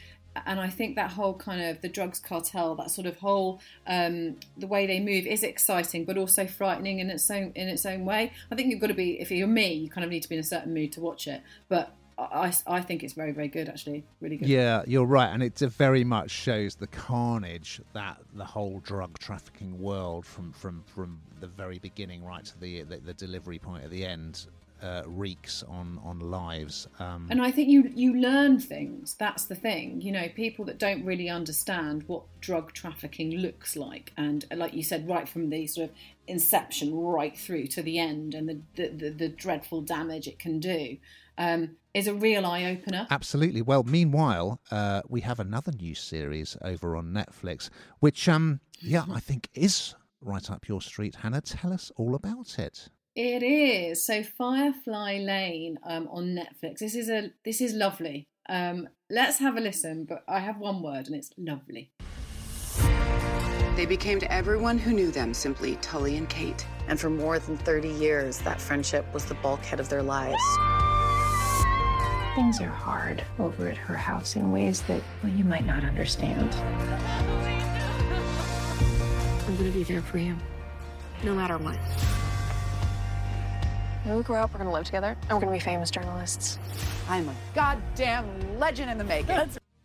and 0.47 0.61
I 0.61 0.69
think 0.69 0.97
that 0.97 1.13
whole 1.13 1.35
kind 1.35 1.63
of 1.63 1.81
the 1.81 1.89
drugs 1.89 2.19
cartel, 2.19 2.75
that 2.77 2.91
sort 2.91 3.07
of 3.07 3.17
whole 3.19 3.61
um, 3.87 4.37
the 4.57 4.67
way 4.67 4.87
they 4.87 5.01
move 5.01 5.27
is 5.27 5.43
exciting, 5.43 6.05
but 6.05 6.17
also 6.17 6.47
frightening 6.47 6.99
in 7.01 7.11
its 7.11 7.31
own 7.31 7.53
in 7.55 7.69
its 7.69 7.85
own 7.87 8.05
way. 8.05 8.33
I 8.51 8.55
think 8.55 8.71
you've 8.71 8.81
got 8.81 8.89
to 8.89 8.95
be 8.95 9.21
if 9.21 9.31
you're 9.31 9.47
me, 9.47 9.73
you 9.73 9.91
kind 9.91 10.05
of 10.05 10.11
need 10.11 10.23
to 10.23 10.29
be 10.29 10.37
in 10.37 10.41
a 10.41 10.45
certain 10.45 10.75
mood 10.75 10.93
to 10.93 11.01
watch 11.01 11.27
it, 11.27 11.43
but. 11.69 11.95
I, 12.21 12.53
I 12.67 12.81
think 12.81 13.05
it's 13.05 13.13
very 13.13 13.31
very 13.31 13.47
good 13.47 13.69
actually 13.69 14.05
really 14.21 14.37
good 14.37 14.49
yeah 14.49 14.83
you're 14.89 15.07
right 15.07 15.29
and 15.29 15.41
it 15.41 15.57
very 15.57 16.03
much 16.03 16.33
shows 16.33 16.75
the 16.75 16.89
carnage 16.89 17.81
that 17.93 18.19
the 18.35 18.45
whole 18.45 18.81
drug 18.81 19.17
trafficking 19.21 19.81
world 19.81 20.27
from 20.27 20.53
from 20.53 20.83
from 20.93 21.21
the 21.39 21.47
very 21.47 21.79
beginning 21.79 22.25
right 22.25 22.45
to 22.45 22.59
the 22.59 22.83
the, 22.83 22.97
the 22.97 23.15
delivery 23.15 23.61
point 23.61 23.85
at 23.85 23.91
the 23.91 24.05
end 24.05 24.49
uh, 24.83 25.03
wreaks 25.07 25.63
on 25.63 26.01
on 26.05 26.19
lives. 26.21 26.87
Um, 26.99 27.27
and 27.31 27.43
I 27.43 27.51
think 27.51 27.69
you 27.69 27.91
you 27.95 28.15
learn 28.15 28.59
things. 28.61 29.15
That's 29.19 29.45
the 29.45 29.55
thing. 29.55 30.01
You 30.01 30.13
know, 30.13 30.29
people 30.29 30.65
that 30.67 30.79
don't 30.79 31.05
really 31.05 31.29
understand 31.29 32.05
what 32.07 32.23
drug 32.41 32.73
trafficking 32.73 33.31
looks 33.33 33.77
like, 33.77 34.13
and 34.17 34.45
like 34.55 34.75
you 34.75 34.83
said, 34.83 35.09
right 35.09 35.29
from 35.29 35.51
the 35.51 35.67
sort 35.67 35.91
of 35.91 35.97
inception 36.27 36.95
right 36.95 37.37
through 37.37 37.67
to 37.69 37.83
the 37.83 37.99
end, 37.99 38.35
and 38.35 38.49
the 38.49 38.61
the, 38.77 38.89
the, 38.89 39.11
the 39.11 39.29
dreadful 39.29 39.83
damage 39.83 40.27
it 40.27 40.39
can 40.39 40.61
do. 40.61 40.99
Um, 41.37 41.77
is 41.95 42.09
a 42.09 42.15
real 42.15 42.45
eye 42.45 42.65
opener. 42.65 43.07
Absolutely. 43.11 43.63
Well, 43.63 43.85
meanwhile, 43.85 44.61
uh, 44.71 45.03
we 45.09 45.21
have 45.23 45.39
another 45.39 45.73
new 45.73 45.95
series 45.95 46.57
over 46.63 46.97
on 46.97 47.13
Netflix, 47.13 47.71
which, 48.01 48.29
um, 48.29 48.61
yeah, 48.81 49.05
I 49.09 49.21
think 49.21 49.49
is 49.55 49.95
right 50.21 50.51
up 50.51 50.69
your 50.69 50.81
street. 50.81 51.17
Hannah, 51.17 51.41
tell 51.41 51.73
us 51.73 51.93
all 51.97 52.15
about 52.15 52.59
it. 52.59 52.89
It 53.19 53.43
is 53.43 54.07
so 54.07 54.23
Firefly 54.23 55.19
Lane 55.19 55.81
um, 55.83 56.07
on 56.07 56.37
Netflix. 56.37 56.79
This 56.79 56.95
is 56.95 57.11
a 57.11 57.33
this 57.45 57.61
is 57.61 57.75
lovely. 57.75 58.29
Um, 58.49 58.89
let's 59.11 59.39
have 59.41 59.57
a 59.57 59.61
listen. 59.61 60.05
But 60.05 60.23
I 60.29 60.39
have 60.39 60.59
one 60.59 60.81
word, 60.85 61.09
and 61.09 61.17
it's 61.17 61.33
lovely. 61.37 61.91
They 63.75 63.87
became 63.87 64.21
to 64.21 64.33
everyone 64.33 64.79
who 64.79 64.93
knew 64.93 65.11
them 65.11 65.35
simply 65.35 65.75
Tully 65.83 66.17
and 66.17 66.29
Kate. 66.29 66.65
And 66.87 67.01
for 67.01 67.11
more 67.11 67.41
than 67.41 67.57
30 67.57 67.89
years, 67.89 68.39
that 68.43 68.61
friendship 68.61 69.05
was 69.13 69.25
the 69.25 69.35
bulkhead 69.35 69.81
of 69.81 69.89
their 69.89 70.05
lives. 70.05 70.41
Things 72.37 72.61
are 72.61 72.69
hard 72.69 73.25
over 73.41 73.67
at 73.67 73.77
her 73.77 73.97
house 73.97 74.37
in 74.37 74.53
ways 74.53 74.83
that 74.83 75.03
well, 75.25 75.33
you 75.33 75.43
might 75.43 75.67
not 75.67 75.83
understand. 75.83 76.55
I'm 79.45 79.57
gonna 79.57 79.73
be 79.73 79.83
there 79.83 80.03
for 80.03 80.19
you, 80.19 80.37
no 81.25 81.35
matter 81.35 81.59
what. 81.59 81.77
When 84.05 84.17
we 84.17 84.23
grow 84.23 84.43
up, 84.43 84.53
we're 84.53 84.59
gonna 84.59 84.73
live 84.73 84.87
together, 84.87 85.17
and 85.23 85.33
we're 85.33 85.41
gonna 85.41 85.53
be 85.53 85.59
famous 85.59 85.91
journalists. 85.91 86.59
I'm 87.09 87.29
a 87.29 87.35
goddamn 87.55 88.59
legend 88.59 88.91
in 88.91 88.99
the 88.99 89.05
making. 89.05 89.37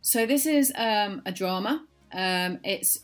So 0.01 0.25
this 0.25 0.46
is 0.46 0.72
um, 0.75 1.22
a 1.25 1.32
drama. 1.32 1.86
Um, 2.13 2.60
it's, 2.63 3.00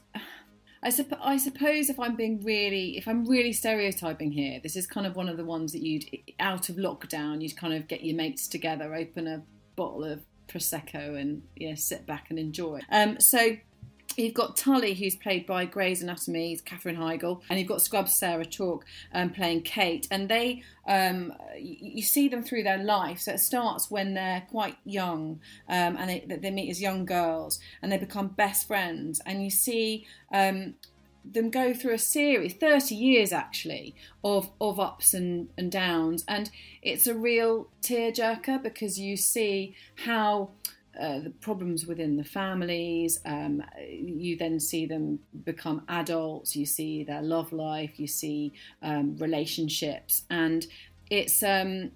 I, 0.83 0.89
supp- 0.89 1.19
I 1.21 1.37
suppose, 1.37 1.89
if 1.89 1.99
I'm 1.99 2.15
being 2.15 2.43
really, 2.43 2.97
if 2.97 3.07
I'm 3.07 3.25
really 3.25 3.53
stereotyping 3.53 4.31
here, 4.31 4.59
this 4.61 4.75
is 4.75 4.85
kind 4.85 5.07
of 5.07 5.15
one 5.15 5.27
of 5.27 5.37
the 5.37 5.45
ones 5.45 5.71
that 5.71 5.81
you'd, 5.81 6.05
out 6.39 6.69
of 6.69 6.75
lockdown, 6.75 7.41
you'd 7.41 7.57
kind 7.57 7.73
of 7.73 7.87
get 7.87 8.03
your 8.03 8.15
mates 8.15 8.47
together, 8.47 8.93
open 8.93 9.27
a 9.27 9.41
bottle 9.75 10.03
of 10.03 10.21
prosecco, 10.47 11.19
and 11.19 11.41
yeah, 11.55 11.75
sit 11.75 12.05
back 12.05 12.27
and 12.29 12.37
enjoy. 12.37 12.81
Um, 12.91 13.19
so 13.19 13.57
You've 14.19 14.33
got 14.33 14.57
Tully, 14.57 14.95
who's 14.95 15.15
played 15.15 15.45
by 15.45 15.63
Grey's 15.63 16.03
Anatomy's 16.03 16.59
Katherine 16.59 16.97
Heigl, 16.97 17.39
and 17.49 17.57
you've 17.57 17.69
got 17.69 17.81
Scrubs 17.81 18.13
Sarah 18.13 18.43
Chalke 18.43 18.83
um, 19.13 19.29
playing 19.29 19.61
Kate. 19.61 20.09
And 20.11 20.27
they, 20.27 20.61
um, 20.85 21.33
you 21.57 22.03
see 22.03 22.27
them 22.27 22.43
through 22.43 22.63
their 22.63 22.83
life. 22.83 23.21
So 23.21 23.31
it 23.31 23.39
starts 23.39 23.89
when 23.89 24.15
they're 24.15 24.45
quite 24.51 24.75
young, 24.83 25.39
um, 25.69 25.95
and 25.95 26.09
they, 26.09 26.37
they, 26.37 26.51
meet 26.51 26.69
as 26.69 26.81
young 26.81 27.05
girls, 27.05 27.61
and 27.81 27.93
they 27.93 27.97
become 27.97 28.27
best 28.27 28.67
friends. 28.67 29.21
And 29.25 29.41
you 29.41 29.49
see 29.49 30.05
um, 30.33 30.73
them 31.23 31.49
go 31.49 31.73
through 31.73 31.93
a 31.93 31.99
series, 31.99 32.53
30 32.55 32.95
years 32.95 33.31
actually, 33.31 33.95
of, 34.21 34.49
of 34.59 34.81
ups 34.81 35.13
and, 35.13 35.47
and 35.57 35.71
downs. 35.71 36.25
And 36.27 36.51
it's 36.81 37.07
a 37.07 37.15
real 37.15 37.69
tearjerker 37.81 38.61
because 38.61 38.99
you 38.99 39.15
see 39.15 39.75
how 40.03 40.49
uh, 40.99 41.19
the 41.19 41.29
problems 41.29 41.85
within 41.85 42.17
the 42.17 42.23
families. 42.23 43.19
Um, 43.25 43.63
you 43.89 44.37
then 44.37 44.59
see 44.59 44.85
them 44.85 45.19
become 45.45 45.83
adults. 45.87 46.55
You 46.55 46.65
see 46.65 47.03
their 47.03 47.21
love 47.21 47.53
life. 47.53 47.99
You 47.99 48.07
see 48.07 48.53
um, 48.81 49.15
relationships, 49.17 50.23
and 50.29 50.65
it's 51.09 51.41
um, 51.41 51.91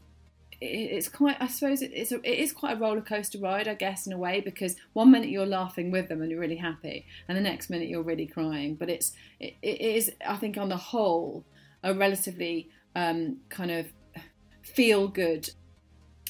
it's 0.61 1.09
quite. 1.09 1.37
I 1.39 1.47
suppose 1.47 1.81
it's 1.81 2.11
a, 2.11 2.15
it 2.17 2.39
is 2.39 2.53
quite 2.53 2.77
a 2.77 2.79
roller 2.79 3.01
coaster 3.01 3.39
ride, 3.39 3.67
I 3.67 3.73
guess, 3.73 4.07
in 4.07 4.13
a 4.13 4.17
way, 4.17 4.39
because 4.39 4.75
one 4.93 5.11
minute 5.11 5.29
you're 5.29 5.45
laughing 5.45 5.91
with 5.91 6.07
them 6.07 6.21
and 6.21 6.31
you're 6.31 6.39
really 6.39 6.55
happy, 6.55 7.05
and 7.27 7.37
the 7.37 7.41
next 7.41 7.69
minute 7.69 7.89
you're 7.89 8.03
really 8.03 8.27
crying. 8.27 8.75
But 8.75 8.89
it's 8.89 9.13
it, 9.39 9.55
it 9.61 9.81
is, 9.81 10.11
I 10.25 10.37
think, 10.37 10.57
on 10.57 10.69
the 10.69 10.77
whole, 10.77 11.43
a 11.83 11.93
relatively 11.93 12.69
um, 12.95 13.37
kind 13.49 13.71
of 13.71 13.87
feel 14.61 15.07
good. 15.07 15.49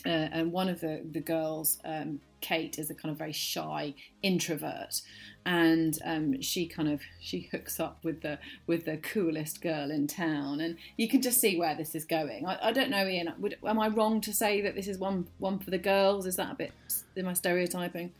Uh, 0.05 0.29
and 0.31 0.51
one 0.51 0.69
of 0.69 0.81
the 0.81 1.01
the 1.11 1.21
girls 1.21 1.79
um, 1.85 2.19
Kate 2.41 2.77
is 2.77 2.89
a 2.89 2.93
kind 2.93 3.09
of 3.09 3.17
very 3.17 3.31
shy 3.31 3.93
introvert, 4.21 5.01
and 5.45 5.97
um, 6.03 6.41
she 6.41 6.67
kind 6.67 6.89
of 6.89 7.01
she 7.21 7.47
hooks 7.51 7.79
up 7.79 8.03
with 8.03 8.21
the 8.21 8.37
with 8.67 8.83
the 8.83 8.97
coolest 8.97 9.61
girl 9.61 9.89
in 9.89 10.07
town, 10.07 10.59
and 10.59 10.77
you 10.97 11.07
can 11.07 11.21
just 11.21 11.39
see 11.39 11.57
where 11.57 11.73
this 11.73 11.95
is 11.95 12.03
going. 12.03 12.45
I, 12.45 12.67
I 12.67 12.71
don't 12.73 12.89
know, 12.89 13.07
Ian. 13.07 13.33
Would, 13.39 13.57
am 13.65 13.79
I 13.79 13.87
wrong 13.87 14.19
to 14.21 14.33
say 14.33 14.59
that 14.61 14.75
this 14.75 14.89
is 14.89 14.97
one 14.97 15.27
one 15.39 15.57
for 15.57 15.71
the 15.71 15.77
girls? 15.77 16.25
Is 16.25 16.35
that 16.35 16.51
a 16.51 16.55
bit 16.55 16.73
am 17.17 17.29
I 17.29 17.33
stereotyping? 17.33 18.11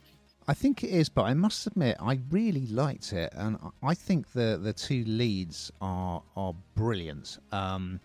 I 0.48 0.54
think 0.54 0.84
it 0.84 0.90
is, 0.90 1.08
but 1.10 1.24
I 1.24 1.34
must 1.34 1.68
admit 1.68 1.98
I 2.00 2.20
really 2.30 2.68
liked 2.68 3.13
it, 3.13 3.34
and 3.36 3.58
I 3.82 3.94
think 3.94 4.32
the 4.32 4.60
the 4.62 4.74
two 4.74 5.04
leads 5.06 5.72
are 5.82 6.24
are 6.38 6.54
brilliant. 6.75 7.40
Um, 7.52 8.00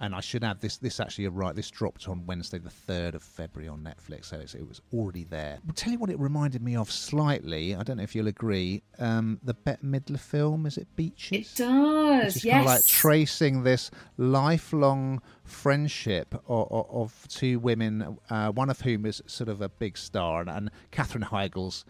and 0.00 0.14
I 0.14 0.20
should 0.20 0.44
add 0.44 0.60
this. 0.60 0.76
This 0.76 1.00
actually 1.00 1.28
right 1.28 1.54
This 1.54 1.70
dropped 1.70 2.08
on 2.08 2.26
Wednesday, 2.26 2.58
the 2.58 2.70
third 2.70 3.14
of 3.14 3.22
February 3.22 3.68
on 3.68 3.80
Netflix, 3.80 4.26
so 4.26 4.38
it 4.38 4.66
was 4.66 4.80
already 4.92 5.24
there. 5.24 5.58
I'll 5.66 5.74
tell 5.74 5.92
you 5.92 5.98
what 5.98 6.10
it 6.10 6.18
reminded 6.18 6.62
me 6.62 6.76
of 6.76 6.90
slightly. 6.90 7.74
I 7.74 7.82
don't 7.82 7.98
know 7.98 8.02
if 8.02 8.14
you'll 8.14 8.28
agree. 8.28 8.82
Um, 8.98 9.38
the 9.42 9.54
Bette 9.54 9.84
Midler 9.84 10.18
film 10.18 10.66
is 10.66 10.76
it 10.76 10.88
Beaches? 10.96 11.52
It 11.52 11.56
does. 11.56 12.44
Yes. 12.44 12.52
Kind 12.52 12.60
of 12.60 12.66
like 12.66 12.86
tracing 12.86 13.62
this 13.62 13.90
lifelong 14.16 15.22
friendship 15.44 16.34
of, 16.48 16.66
of 16.70 17.26
two 17.28 17.58
women, 17.58 18.18
uh, 18.30 18.50
one 18.50 18.70
of 18.70 18.80
whom 18.80 19.06
is 19.06 19.22
sort 19.26 19.48
of 19.48 19.60
a 19.60 19.68
big 19.68 19.96
star, 19.96 20.40
and, 20.40 20.50
and 20.50 20.70
Katherine 20.90 21.24
Heigl's 21.24 21.84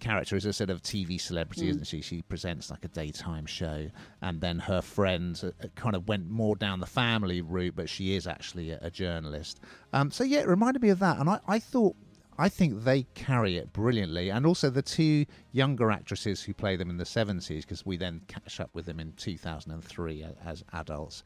character 0.00 0.36
is 0.36 0.44
a 0.44 0.52
sort 0.52 0.70
of 0.70 0.82
TV 0.82 1.20
celebrity, 1.20 1.66
mm. 1.66 1.70
isn't 1.70 1.86
she? 1.86 2.00
She 2.00 2.22
presents 2.22 2.70
like 2.70 2.84
a 2.84 2.88
daytime 2.88 3.46
show, 3.46 3.90
and 4.22 4.40
then 4.40 4.58
her 4.58 4.80
friend 4.80 5.40
uh, 5.42 5.66
kind 5.74 5.96
of 5.96 6.08
went 6.08 6.28
more 6.28 6.56
down 6.56 6.80
the 6.80 6.86
family 6.86 7.40
route, 7.40 7.74
but 7.76 7.88
she 7.88 8.14
is 8.14 8.26
actually 8.26 8.70
a, 8.70 8.78
a 8.82 8.90
journalist. 8.90 9.60
Um, 9.92 10.10
so 10.10 10.24
yeah, 10.24 10.40
it 10.40 10.48
reminded 10.48 10.82
me 10.82 10.90
of 10.90 10.98
that, 11.00 11.18
and 11.18 11.28
I, 11.28 11.40
I 11.46 11.58
thought. 11.58 11.96
I 12.36 12.48
think 12.48 12.82
they 12.82 13.04
carry 13.14 13.58
it 13.58 13.72
brilliantly, 13.72 14.28
and 14.30 14.44
also 14.44 14.68
the 14.68 14.82
two 14.82 15.24
younger 15.52 15.92
actresses 15.92 16.42
who 16.42 16.52
play 16.52 16.74
them 16.74 16.90
in 16.90 16.96
the 16.96 17.04
70s, 17.04 17.60
because 17.60 17.86
we 17.86 17.96
then 17.96 18.22
catch 18.26 18.58
up 18.58 18.70
with 18.74 18.86
them 18.86 18.98
in 18.98 19.12
2003 19.12 20.26
as 20.44 20.64
adults, 20.72 21.22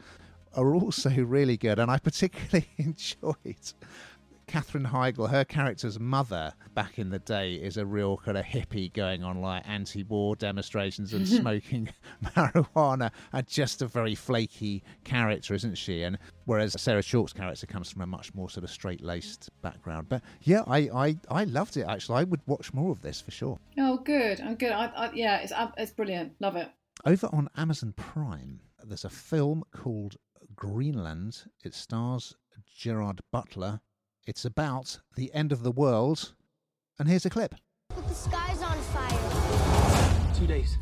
are 0.55 0.75
also 0.75 1.11
really 1.25 1.57
good. 1.57 1.79
And 1.79 1.91
I 1.91 1.99
particularly 1.99 2.69
enjoyed 2.77 3.73
Katherine 4.49 4.87
Heigl, 4.87 5.29
her 5.29 5.45
character's 5.45 6.01
mother 6.01 6.55
back 6.75 6.99
in 6.99 7.11
the 7.11 7.19
day 7.19 7.57
is 7.57 7.77
a 7.77 7.85
real 7.85 8.17
kind 8.17 8.39
of 8.39 8.47
hippie 8.47 8.91
going 8.91 9.23
on 9.23 9.43
like 9.43 9.63
anti 9.69 10.03
war 10.05 10.35
demonstrations 10.37 11.13
and 11.13 11.29
smoking 11.29 11.91
marijuana 12.25 13.11
and 13.35 13.47
just 13.47 13.83
a 13.83 13.87
very 13.87 14.15
flaky 14.15 14.83
character, 15.05 15.53
isn't 15.53 15.77
she? 15.77 16.03
And 16.03 16.19
whereas 16.47 16.81
Sarah 16.81 17.03
Chalke's 17.03 17.35
character 17.35 17.67
comes 17.67 17.91
from 17.91 18.01
a 18.01 18.07
much 18.07 18.35
more 18.35 18.49
sort 18.49 18.65
of 18.65 18.71
straight 18.71 19.03
laced 19.03 19.51
background. 19.61 20.09
But 20.09 20.23
yeah, 20.43 20.63
I, 20.67 20.89
I, 20.95 21.17
I 21.31 21.45
loved 21.45 21.77
it 21.77 21.85
actually. 21.87 22.21
I 22.21 22.25
would 22.25 22.41
watch 22.47 22.73
more 22.73 22.91
of 22.91 23.03
this 23.03 23.21
for 23.21 23.31
sure. 23.31 23.59
Oh, 23.79 23.99
good. 23.99 24.41
I'm 24.41 24.55
good. 24.55 24.73
I, 24.73 24.87
I, 24.87 25.13
yeah, 25.13 25.41
it's, 25.41 25.53
it's 25.77 25.93
brilliant. 25.93 26.33
Love 26.41 26.57
it. 26.57 26.71
Over 27.05 27.29
on 27.35 27.51
Amazon 27.59 27.93
Prime, 27.97 28.61
there's 28.83 29.05
a 29.05 29.11
film 29.11 29.63
called 29.77 30.17
Greenland. 30.57 31.43
It 31.63 31.75
stars 31.75 32.35
Gerard 32.75 33.21
Butler 33.31 33.81
it's 34.29 34.45
about 34.45 35.01
the 35.17 35.33
end 35.33 35.53
of 35.53 35.63
the 35.63 35.71
world, 35.73 36.35
and 36.99 37.09
here's 37.09 37.25
a 37.25 37.31
clip. 37.31 37.55
But 37.89 38.07
the 38.07 38.15
sky's 38.15 38.61
on 38.61 38.77
fire. 38.79 40.35
Two 40.35 40.47
days. 40.47 40.77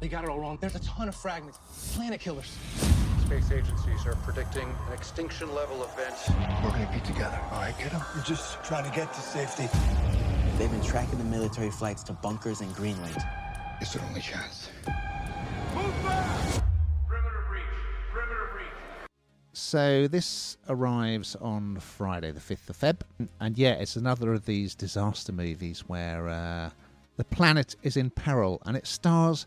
They 0.00 0.08
got 0.08 0.24
it 0.24 0.30
all 0.30 0.40
wrong. 0.40 0.58
There's 0.60 0.74
a 0.74 0.80
ton 0.80 1.08
of 1.08 1.14
fragments. 1.14 1.58
Planet 1.94 2.20
killers. 2.20 2.56
Space 3.24 3.52
agencies 3.52 4.04
are 4.06 4.16
predicting 4.24 4.68
an 4.88 4.92
extinction 4.92 5.54
level 5.54 5.84
event. 5.84 6.16
We're 6.64 6.70
gonna 6.70 6.90
be 6.92 7.00
together, 7.06 7.38
all 7.52 7.60
right, 7.60 7.78
kiddo? 7.78 8.02
We're 8.16 8.24
just 8.24 8.62
trying 8.64 8.90
to 8.90 8.96
get 8.96 9.14
to 9.14 9.20
safety. 9.20 9.68
They've 10.58 10.70
been 10.70 10.82
tracking 10.82 11.18
the 11.18 11.24
military 11.24 11.70
flights 11.70 12.02
to 12.04 12.12
bunkers 12.12 12.60
in 12.60 12.72
Greenland. 12.72 13.16
It's 13.80 13.92
their 13.92 14.04
only 14.04 14.20
chance. 14.20 14.68
Move 15.76 16.02
back! 16.02 16.59
So 19.52 20.06
this 20.06 20.56
arrives 20.68 21.34
on 21.36 21.80
Friday, 21.80 22.30
the 22.30 22.40
5th 22.40 22.70
of 22.70 22.78
Feb. 22.78 23.28
And 23.40 23.58
yeah, 23.58 23.72
it's 23.72 23.96
another 23.96 24.32
of 24.32 24.46
these 24.46 24.74
disaster 24.74 25.32
movies 25.32 25.84
where 25.88 26.28
uh, 26.28 26.70
the 27.16 27.24
planet 27.24 27.74
is 27.82 27.96
in 27.96 28.10
peril 28.10 28.62
and 28.64 28.76
it 28.76 28.86
stars 28.86 29.46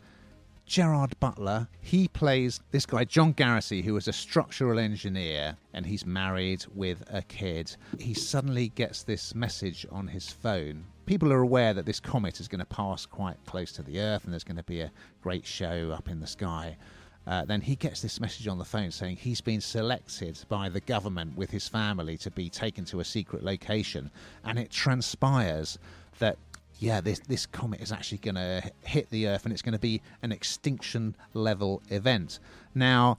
Gerard 0.65 1.17
Butler. 1.19 1.67
He 1.79 2.07
plays 2.07 2.60
this 2.72 2.86
guy, 2.86 3.05
John 3.05 3.31
Garrity, 3.31 3.81
who 3.81 3.95
is 3.95 4.07
a 4.07 4.13
structural 4.13 4.77
engineer 4.77 5.57
and 5.74 5.86
he's 5.86 6.05
married 6.05 6.65
with 6.74 7.03
a 7.10 7.22
kid. 7.22 7.75
He 7.98 8.13
suddenly 8.13 8.69
gets 8.69 9.03
this 9.03 9.33
message 9.33 9.86
on 9.89 10.07
his 10.07 10.29
phone. 10.29 10.86
People 11.05 11.31
are 11.31 11.41
aware 11.41 11.74
that 11.74 11.86
this 11.86 12.00
comet 12.00 12.39
is 12.39 12.48
going 12.48 12.60
to 12.60 12.65
pass 12.65 13.05
quite 13.05 13.38
close 13.45 13.72
to 13.74 13.83
the 13.83 14.00
Earth 14.00 14.24
and 14.25 14.33
there's 14.33 14.43
going 14.43 14.57
to 14.57 14.63
be 14.63 14.81
a 14.81 14.91
great 15.22 15.45
show 15.45 15.91
up 15.91 16.10
in 16.10 16.19
the 16.19 16.27
sky. 16.27 16.77
Uh, 17.25 17.46
then 17.46 17.62
he 17.62 17.75
gets 17.75 18.01
this 18.01 18.20
message 18.20 18.48
on 18.48 18.58
the 18.58 18.65
phone 18.65 18.92
saying 18.92 19.15
he's 19.15 19.42
been 19.42 19.62
selected 19.62 20.38
by 20.50 20.68
the 20.70 20.82
government 20.82 21.38
with 21.38 21.50
his 21.51 21.68
family 21.68 22.18
to 22.18 22.30
be 22.32 22.50
taken 22.50 22.84
to 22.86 23.00
a 23.00 23.06
secret 23.06 23.44
location. 23.44 24.12
And 24.44 24.60
it 24.60 24.70
transpires 24.70 25.80
that, 26.20 26.38
yeah, 26.80 27.00
this, 27.00 27.20
this 27.20 27.46
comet 27.46 27.82
is 27.82 27.92
actually 27.92 28.18
going 28.18 28.36
to 28.36 28.62
hit 28.84 29.10
the 29.10 29.27
Earth 29.27 29.46
and 29.46 29.53
it's 29.53 29.62
going 29.62 29.74
to 29.74 29.80
be 29.80 30.01
an 30.22 30.32
extinction 30.32 31.15
level 31.34 31.82
event. 31.89 32.39
Now, 32.75 33.18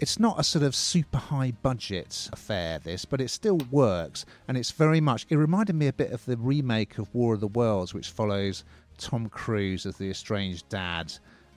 it's 0.00 0.18
not 0.18 0.40
a 0.40 0.44
sort 0.44 0.64
of 0.64 0.74
super 0.74 1.18
high 1.18 1.52
budget 1.62 2.28
affair, 2.32 2.78
this, 2.78 3.04
but 3.04 3.20
it 3.20 3.30
still 3.30 3.58
works. 3.70 4.24
And 4.48 4.56
it's 4.56 4.70
very 4.70 5.00
much, 5.00 5.26
it 5.28 5.36
reminded 5.36 5.76
me 5.76 5.86
a 5.86 5.92
bit 5.92 6.12
of 6.12 6.24
the 6.24 6.36
remake 6.36 6.98
of 6.98 7.14
War 7.14 7.34
of 7.34 7.40
the 7.40 7.46
Worlds, 7.46 7.94
which 7.94 8.10
follows 8.10 8.64
Tom 8.98 9.28
Cruise 9.28 9.86
as 9.86 9.96
the 9.96 10.10
estranged 10.10 10.68
dad 10.68 11.12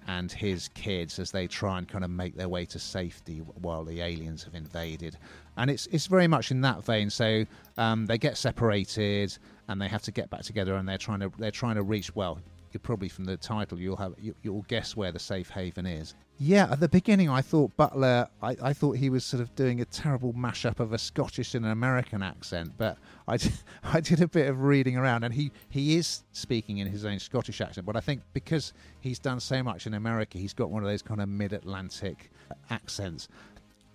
and 0.07 0.31
his 0.31 0.69
kids 0.69 1.19
as 1.19 1.31
they 1.31 1.47
try 1.47 1.77
and 1.77 1.87
kind 1.87 2.03
of 2.03 2.09
make 2.09 2.35
their 2.35 2.49
way 2.49 2.65
to 2.65 2.79
safety 2.79 3.39
while 3.39 3.83
the 3.83 4.01
aliens 4.01 4.43
have 4.43 4.55
invaded. 4.55 5.17
And 5.57 5.69
it's 5.69 5.87
it's 5.87 6.07
very 6.07 6.27
much 6.27 6.51
in 6.51 6.61
that 6.61 6.83
vein. 6.85 7.09
So 7.09 7.45
um, 7.77 8.05
they 8.05 8.17
get 8.17 8.37
separated 8.37 9.37
and 9.67 9.81
they 9.81 9.87
have 9.87 10.03
to 10.03 10.11
get 10.11 10.29
back 10.29 10.43
together, 10.43 10.75
and 10.75 10.87
they're 10.87 10.97
trying 10.97 11.19
to 11.19 11.31
they're 11.37 11.51
trying 11.51 11.75
to 11.75 11.83
reach 11.83 12.15
well 12.15 12.39
You're 12.71 12.79
probably 12.79 13.09
from 13.09 13.25
the 13.25 13.37
title 13.37 13.79
you'll 13.79 13.97
have 13.97 14.13
you, 14.19 14.35
will 14.43 14.65
guess 14.67 14.95
where 14.95 15.11
the 15.11 15.19
safe 15.19 15.49
haven 15.49 15.85
is. 15.85 16.15
Yeah, 16.39 16.72
at 16.72 16.79
the 16.79 16.88
beginning 16.88 17.29
I 17.29 17.41
thought 17.41 17.75
Butler 17.77 18.27
I, 18.44 18.56
I 18.62 18.74
thought 18.74 18.98
he 18.98 19.10
was 19.10 19.25
sort 19.25 19.41
of 19.41 19.56
doing 19.56 19.82
a 19.82 19.86
terrible 19.86 20.34
mashup 20.34 20.79
of 20.79 20.94
a 20.94 20.98
Scottish 20.98 21.56
and 21.56 21.65
an 21.65 21.72
American 21.72 22.22
accent, 22.22 22.74
but 22.77 23.00
I 23.27 23.38
did, 23.38 23.53
I 23.84 24.01
did 24.01 24.22
a 24.22 24.27
bit 24.27 24.48
of 24.48 24.62
reading 24.62 24.98
around 24.98 25.24
and 25.24 25.34
he, 25.34 25.51
he 25.70 25.98
is 25.98 26.22
speaking 26.34 26.77
in 26.77 26.88
his 26.88 27.06
own 27.06 27.17
Scottish 27.17 27.60
accent, 27.60 27.88
but 27.88 27.96
I 27.96 28.01
think 28.01 28.22
because 28.34 28.74
he's 29.00 29.17
done 29.17 29.39
so 29.39 29.63
much 29.63 29.88
in 29.88 29.96
America, 29.96 30.38
he's 30.38 30.53
got 30.53 30.70
one 30.70 30.84
of 30.84 30.89
those 30.89 31.01
kind 31.01 31.22
of 31.22 31.27
mid-Atlantic 31.27 32.32
accents. 32.70 33.29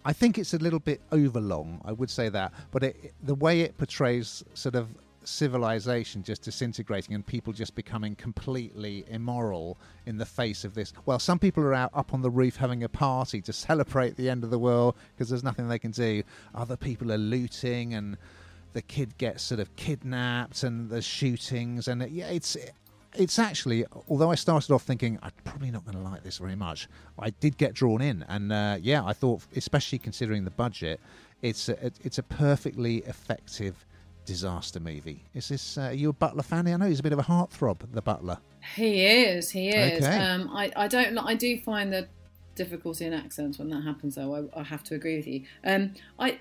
I 0.05 0.13
think 0.13 0.37
it's 0.37 0.53
a 0.53 0.59
little 0.59 0.81
bit 0.81 1.01
overlong, 1.13 1.81
I 1.85 1.93
would 1.93 2.11
say 2.11 2.29
that, 2.31 2.53
but 2.73 2.83
it, 2.83 3.15
the 3.23 3.37
way 3.37 3.61
it 3.61 3.79
portrays 3.79 4.43
sort 4.55 4.75
of 4.75 4.89
civilization 5.25 6.23
just 6.23 6.43
disintegrating 6.43 7.15
and 7.15 7.27
people 7.27 7.53
just 7.53 7.75
becoming 7.75 8.15
completely 8.15 9.05
immoral 9.09 9.79
in 10.07 10.19
the 10.19 10.27
face 10.27 10.65
of 10.65 10.75
this. 10.75 10.93
Well, 11.07 11.19
some 11.19 11.39
people 11.39 11.63
are 11.65 11.75
out 11.75 11.91
up 11.95 12.15
on 12.15 12.23
the 12.23 12.31
roof 12.31 12.57
having 12.57 12.83
a 12.83 12.89
party 12.89 13.41
to 13.43 13.53
celebrate 13.53 14.17
the 14.17 14.29
end 14.29 14.45
of 14.45 14.51
the 14.51 14.59
world 14.59 14.97
because 15.15 15.29
there's 15.29 15.45
nothing 15.45 15.69
they 15.69 15.79
can 15.79 15.91
do. 15.91 16.23
Other 16.55 16.77
people 16.77 17.13
are 17.13 17.19
looting 17.19 17.95
and 17.95 18.17
the 18.73 18.83
kid 18.83 19.17
gets 19.19 19.43
sort 19.43 19.61
of 19.61 19.75
kidnapped 19.77 20.63
and 20.63 20.91
there's 20.91 21.05
shootings 21.05 21.89
and 21.89 22.03
yeah, 22.11 22.29
it's 22.29 22.57
it's 23.15 23.39
actually, 23.39 23.85
although 24.09 24.31
I 24.31 24.37
started 24.37 24.73
off 24.73 24.83
thinking 24.85 25.19
I'm 25.23 25.33
probably 25.45 25.71
not 25.71 25.85
going 25.85 25.97
to 25.97 26.03
like 26.03 26.23
this 26.23 26.39
very 26.39 26.57
much, 26.57 26.89
I 27.19 27.31
did 27.31 27.59
get 27.59 27.75
drawn 27.75 28.01
in, 28.01 28.25
and 28.29 28.53
uh, 28.53 28.79
yeah, 28.81 29.05
I 29.05 29.13
thought, 29.13 29.43
especially 29.55 29.99
considering 29.99 30.45
the 30.45 30.51
budget, 30.51 31.01
it's 31.43 31.69
a, 31.69 31.93
it's 32.03 32.19
a 32.19 32.23
perfectly 32.23 32.99
effective 32.99 33.85
disaster 34.25 34.81
movie. 34.81 35.25
Is 35.35 35.49
this 35.49 35.79
uh, 35.79 35.83
are 35.83 35.93
you 35.93 36.11
a 36.11 36.13
Butler 36.13 36.43
fan? 36.43 36.67
I 36.67 36.77
know 36.77 36.87
he's 36.87 37.01
a 37.01 37.03
bit 37.03 37.13
of 37.13 37.19
a 37.19 37.25
heartthrob, 37.25 37.81
the 37.93 38.03
Butler. 38.03 38.39
He 38.77 39.05
is. 39.05 39.51
He 39.51 39.69
is. 39.69 40.05
Okay. 40.05 40.17
Um, 40.17 40.51
I 40.53 40.73
I 40.77 40.89
don't. 40.89 41.19
I 41.19 41.35
do 41.35 41.59
find 41.59 41.93
the 41.93 42.09
difficulty 42.55 43.05
in 43.07 43.13
accents 43.13 43.59
when 43.59 43.71
that 43.71 43.83
happens, 43.83 44.15
though. 44.15 44.51
I, 44.55 44.61
I 44.61 44.63
have 44.63 44.83
to 44.85 44.95
agree 44.95 45.17
with 45.17 45.27
you. 45.27 45.45
Um, 45.65 45.95
I. 46.19 46.39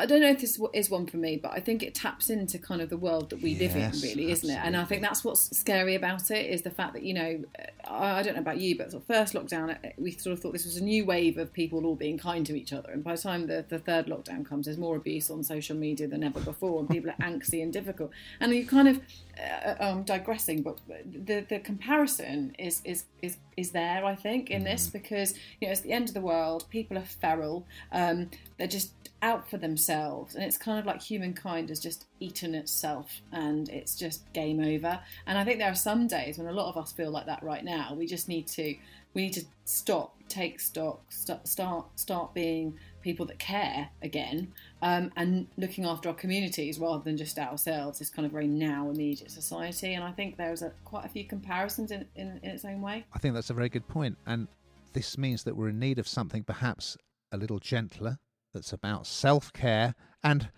I 0.00 0.06
don't 0.06 0.20
know 0.20 0.30
if 0.30 0.40
this 0.40 0.60
is 0.74 0.90
one 0.90 1.06
for 1.06 1.16
me, 1.16 1.36
but 1.36 1.50
I 1.50 1.58
think 1.58 1.82
it 1.82 1.92
taps 1.92 2.30
into 2.30 2.56
kind 2.56 2.80
of 2.80 2.88
the 2.88 2.96
world 2.96 3.30
that 3.30 3.42
we 3.42 3.56
live 3.56 3.74
in, 3.74 3.80
Yes, 3.80 4.02
really, 4.04 4.30
isn't 4.30 4.48
it? 4.48 4.60
And 4.62 4.76
I 4.76 4.84
think 4.84 5.02
that's 5.02 5.24
what's 5.24 5.56
scary 5.58 5.96
about 5.96 6.30
it 6.30 6.46
is 6.46 6.62
the 6.62 6.70
fact 6.70 6.92
that 6.92 7.02
you 7.02 7.14
know, 7.14 7.42
I, 7.84 8.20
I 8.20 8.22
don't 8.22 8.34
know 8.34 8.40
about 8.40 8.58
you, 8.58 8.78
but 8.78 8.92
sort 8.92 9.02
of 9.02 9.06
first 9.08 9.34
lockdown, 9.34 9.72
uh, 9.72 9.88
we 9.98 10.12
sort 10.12 10.34
of 10.34 10.40
thought 10.40 10.52
this 10.52 10.64
was 10.64 10.76
a 10.76 10.84
new 10.84 11.04
wave 11.04 11.36
of 11.36 11.52
people 11.52 11.84
all 11.84 11.96
being 11.96 12.16
kind 12.16 12.46
to 12.46 12.56
each 12.56 12.72
other, 12.72 12.90
and 12.90 13.02
by 13.02 13.16
the 13.16 13.22
time 13.22 13.48
the, 13.48 13.64
the 13.68 13.80
third 13.80 14.06
lockdown 14.06 14.46
comes, 14.46 14.66
there's 14.66 14.78
more 14.78 14.96
abuse 14.96 15.30
on 15.30 15.42
social 15.42 15.76
media 15.76 16.06
than 16.06 16.22
ever 16.22 16.40
before, 16.40 16.78
and 16.78 16.88
people 16.88 17.10
are 17.10 17.14
angsty 17.20 17.60
and 17.60 17.72
difficult, 17.72 18.12
and 18.38 18.54
you 18.54 18.64
kind 18.64 18.86
of, 18.86 19.00
uh, 19.38 19.74
I'm 19.80 20.02
digressing, 20.02 20.62
but 20.62 20.78
the 20.86 21.44
the 21.48 21.58
comparison 21.60 22.54
is 22.58 22.80
is 22.84 23.04
is 23.22 23.36
is 23.56 23.70
there, 23.70 24.04
I 24.04 24.14
think, 24.14 24.50
in 24.50 24.64
this 24.64 24.88
because 24.88 25.34
you 25.60 25.68
know 25.68 25.72
it's 25.72 25.80
the 25.82 25.92
end 25.92 26.08
of 26.08 26.14
the 26.14 26.20
world. 26.20 26.64
People 26.70 26.98
are 26.98 27.04
feral. 27.04 27.66
Um, 27.92 28.30
they're 28.56 28.66
just 28.66 28.92
out 29.20 29.48
for 29.48 29.58
themselves, 29.58 30.34
and 30.34 30.44
it's 30.44 30.56
kind 30.56 30.78
of 30.78 30.86
like 30.86 31.02
humankind 31.02 31.68
has 31.68 31.80
just 31.80 32.06
eaten 32.20 32.54
itself, 32.54 33.20
and 33.32 33.68
it's 33.68 33.94
just 33.94 34.32
game 34.32 34.60
over. 34.60 35.00
And 35.26 35.38
I 35.38 35.44
think 35.44 35.58
there 35.58 35.70
are 35.70 35.74
some 35.74 36.06
days 36.06 36.38
when 36.38 36.46
a 36.46 36.52
lot 36.52 36.68
of 36.68 36.76
us 36.76 36.92
feel 36.92 37.10
like 37.10 37.26
that 37.26 37.42
right 37.42 37.64
now. 37.64 37.94
We 37.94 38.06
just 38.06 38.28
need 38.28 38.46
to 38.48 38.74
we 39.14 39.22
need 39.22 39.34
to 39.34 39.44
stop, 39.64 40.14
take 40.28 40.60
stock, 40.60 41.00
start 41.10 41.46
start, 41.48 41.86
start 41.96 42.34
being 42.34 42.78
people 43.02 43.26
that 43.26 43.38
care 43.38 43.88
again, 44.02 44.52
um, 44.82 45.12
and 45.16 45.46
looking 45.56 45.84
after 45.84 46.08
our 46.08 46.14
communities 46.14 46.78
rather 46.78 47.02
than 47.02 47.16
just 47.16 47.38
ourselves. 47.38 47.98
This 47.98 48.10
kind 48.10 48.26
of 48.26 48.32
very 48.32 48.46
now 48.46 48.90
immediate 48.90 49.30
society, 49.30 49.94
and 49.94 50.04
I 50.04 50.12
think 50.12 50.36
there's 50.36 50.62
a, 50.62 50.72
quite 50.84 51.04
a 51.04 51.08
few 51.08 51.24
comparisons 51.24 51.90
in, 51.90 52.06
in, 52.14 52.40
in 52.42 52.50
its 52.50 52.64
own 52.64 52.80
way. 52.80 53.04
I 53.12 53.18
think 53.18 53.34
that's 53.34 53.50
a 53.50 53.54
very 53.54 53.68
good 53.68 53.88
point. 53.88 54.16
and 54.26 54.48
this 54.92 55.18
means 55.18 55.44
that 55.44 55.56
we're 55.56 55.68
in 55.68 55.78
need 55.78 55.98
of 55.98 56.08
something 56.08 56.42
perhaps 56.42 56.96
a 57.30 57.36
little 57.36 57.58
gentler, 57.58 58.18
that's 58.54 58.72
about 58.72 59.06
self 59.06 59.52
care, 59.52 59.94
and 60.22 60.50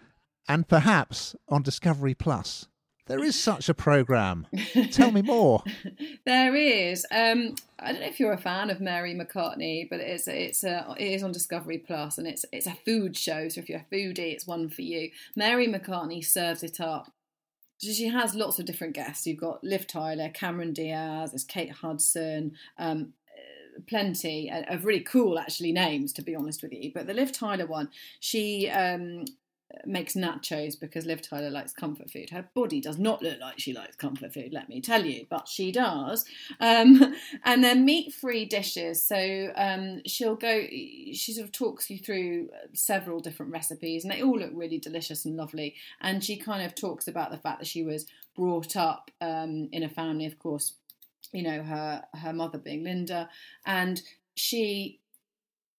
and 0.48 0.68
perhaps 0.68 1.34
on 1.48 1.62
Discovery 1.62 2.14
Plus. 2.14 2.68
There 3.06 3.24
is 3.24 3.40
such 3.40 3.68
a 3.68 3.74
program. 3.74 4.46
Tell 4.92 5.10
me 5.10 5.22
more. 5.22 5.62
There 6.24 6.54
is. 6.54 7.06
Um, 7.10 7.54
I 7.78 7.92
don't 7.92 8.00
know 8.00 8.06
if 8.06 8.20
you're 8.20 8.32
a 8.32 8.38
fan 8.38 8.70
of 8.70 8.80
Mary 8.80 9.14
McCartney, 9.14 9.88
but 9.88 10.00
it's 10.00 10.28
it's 10.28 10.62
a, 10.64 10.94
it 10.98 11.04
is 11.04 11.22
on 11.22 11.32
Discovery 11.32 11.78
Plus, 11.78 12.18
and 12.18 12.26
it's 12.26 12.44
it's 12.52 12.66
a 12.66 12.76
food 12.84 13.16
show. 13.16 13.48
So 13.48 13.60
if 13.60 13.68
you're 13.68 13.80
a 13.80 13.94
foodie, 13.94 14.32
it's 14.32 14.46
one 14.46 14.68
for 14.68 14.82
you. 14.82 15.10
Mary 15.34 15.66
McCartney 15.66 16.24
serves 16.24 16.62
it 16.62 16.80
up. 16.80 17.12
She 17.82 18.08
has 18.08 18.34
lots 18.34 18.58
of 18.58 18.66
different 18.66 18.94
guests. 18.94 19.26
You've 19.26 19.40
got 19.40 19.64
Liv 19.64 19.86
Tyler, 19.86 20.28
Cameron 20.28 20.74
Diaz, 20.74 21.30
there's 21.32 21.44
Kate 21.44 21.72
Hudson, 21.72 22.52
um, 22.78 23.14
uh, 23.26 23.80
plenty 23.88 24.52
of 24.68 24.84
really 24.84 25.00
cool 25.00 25.38
actually 25.38 25.72
names 25.72 26.12
to 26.12 26.22
be 26.22 26.34
honest 26.34 26.62
with 26.62 26.72
you. 26.72 26.92
But 26.94 27.06
the 27.06 27.14
Liv 27.14 27.32
Tyler 27.32 27.66
one, 27.66 27.88
she 28.20 28.68
um, 28.68 29.24
makes 29.84 30.14
nachos 30.14 30.78
because 30.78 31.06
Liv 31.06 31.22
Tyler 31.22 31.50
likes 31.50 31.72
comfort 31.72 32.10
food. 32.10 32.30
Her 32.30 32.48
body 32.54 32.80
does 32.80 32.98
not 32.98 33.22
look 33.22 33.40
like 33.40 33.58
she 33.58 33.72
likes 33.72 33.96
comfort 33.96 34.32
food, 34.32 34.52
let 34.52 34.68
me 34.68 34.80
tell 34.80 35.04
you, 35.04 35.26
but 35.28 35.48
she 35.48 35.72
does. 35.72 36.24
Um, 36.60 37.14
and 37.44 37.62
then 37.64 37.84
meat 37.84 38.14
free 38.14 38.44
dishes. 38.44 39.04
So 39.04 39.52
um, 39.56 40.02
she'll 40.06 40.36
go, 40.36 40.66
she 40.68 41.32
sort 41.32 41.46
of 41.46 41.52
talks 41.52 41.90
you 41.90 41.98
through 41.98 42.50
several 42.72 43.20
different 43.20 43.52
recipes, 43.52 44.04
and 44.04 44.12
they 44.12 44.22
all 44.22 44.38
look 44.38 44.52
really 44.54 44.78
delicious 44.78 45.24
and 45.24 45.36
lovely. 45.36 45.74
And 46.00 46.22
she 46.22 46.36
kind 46.36 46.64
of 46.64 46.74
talks 46.74 47.08
about 47.08 47.30
the 47.30 47.38
fact 47.38 47.60
that 47.60 47.66
she 47.66 47.82
was 47.82 48.06
brought 48.36 48.76
up 48.76 49.10
um, 49.20 49.68
in 49.72 49.82
a 49.82 49.88
family, 49.88 50.26
of 50.26 50.38
course, 50.38 50.74
you 51.32 51.42
know, 51.42 51.62
her, 51.62 52.02
her 52.14 52.32
mother 52.32 52.58
being 52.58 52.84
Linda, 52.84 53.28
and 53.66 54.02
she 54.34 54.99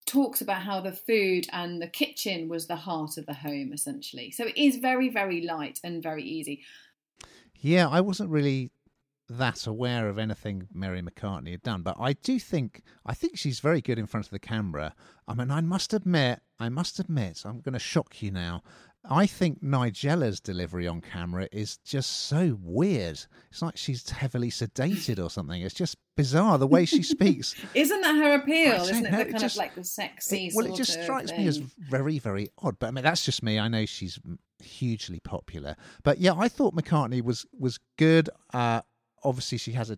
talks 0.05 0.41
about 0.41 0.61
how 0.61 0.81
the 0.81 0.91
food 0.91 1.47
and 1.51 1.81
the 1.81 1.87
kitchen 1.87 2.49
was 2.49 2.67
the 2.67 2.75
heart 2.75 3.17
of 3.17 3.25
the 3.25 3.33
home 3.33 3.71
essentially 3.73 4.31
so 4.31 4.45
it 4.45 4.57
is 4.57 4.77
very 4.77 5.09
very 5.09 5.41
light 5.41 5.79
and 5.83 6.03
very 6.03 6.23
easy 6.23 6.61
Yeah, 7.61 7.87
I 7.87 8.01
wasn't 8.01 8.31
really 8.31 8.71
that 9.29 9.67
aware 9.67 10.09
of 10.09 10.17
anything 10.17 10.67
Mary 10.73 11.01
McCartney 11.01 11.51
had 11.51 11.61
done, 11.61 11.83
but 11.83 11.95
I 11.99 12.13
do 12.13 12.39
think 12.39 12.81
I 13.05 13.13
think 13.13 13.37
she's 13.37 13.59
very 13.59 13.81
good 13.81 13.99
in 13.99 14.07
front 14.07 14.25
of 14.25 14.31
the 14.31 14.39
camera. 14.39 14.93
I 15.27 15.35
mean, 15.35 15.51
I 15.51 15.61
must 15.61 15.93
admit, 15.93 16.41
I 16.59 16.69
must 16.69 16.99
admit, 16.99 17.43
I'm 17.45 17.61
going 17.61 17.73
to 17.73 17.79
shock 17.79 18.21
you 18.21 18.31
now. 18.31 18.63
I 19.09 19.25
think 19.25 19.63
Nigella's 19.63 20.39
delivery 20.39 20.87
on 20.87 21.01
camera 21.01 21.47
is 21.51 21.77
just 21.77 22.27
so 22.27 22.57
weird. 22.61 23.19
It's 23.49 23.61
like 23.61 23.75
she's 23.75 24.07
heavily 24.09 24.51
sedated 24.51 25.23
or 25.23 25.29
something. 25.29 25.59
It's 25.61 25.73
just 25.73 25.97
bizarre 26.15 26.59
the 26.59 26.67
way 26.67 26.85
she 26.85 27.01
speaks. 27.15 27.55
isn't 27.73 28.01
that 28.01 28.15
her 28.15 28.35
appeal 28.35 28.73
isn't 28.73 29.05
it 29.07 29.11
know, 29.11 29.17
the 29.17 29.21
it 29.27 29.31
kind 29.31 29.39
just- 29.41 29.55
of 29.55 29.59
like 29.59 29.73
the 29.75 29.83
sexy 29.83 30.47
It- 30.47 30.53
well, 30.55 30.67
it 30.67 30.75
just 30.75 31.01
strikes 31.01 31.31
me 31.31 31.47
as 31.47 31.57
very, 31.57 32.19
very 32.19 32.49
odd. 32.59 32.77
But 32.79 32.87
I 32.87 32.91
mean, 32.91 33.03
that's 33.03 33.25
just 33.25 33.41
me. 33.41 33.57
I 33.57 33.67
know 33.67 33.85
she's 33.85 34.19
hugely 34.59 35.19
popular. 35.19 35.75
But 36.03 36.19
yeah, 36.19 36.33
I 36.37 36.47
thought 36.47 36.75
McCartney 36.75 37.23
was 37.23 37.45
was 37.57 37.79
good. 37.97 38.29
Uh, 38.53 38.81
obviously, 39.23 39.57
she 39.57 39.71
has 39.71 39.89
a 39.89 39.97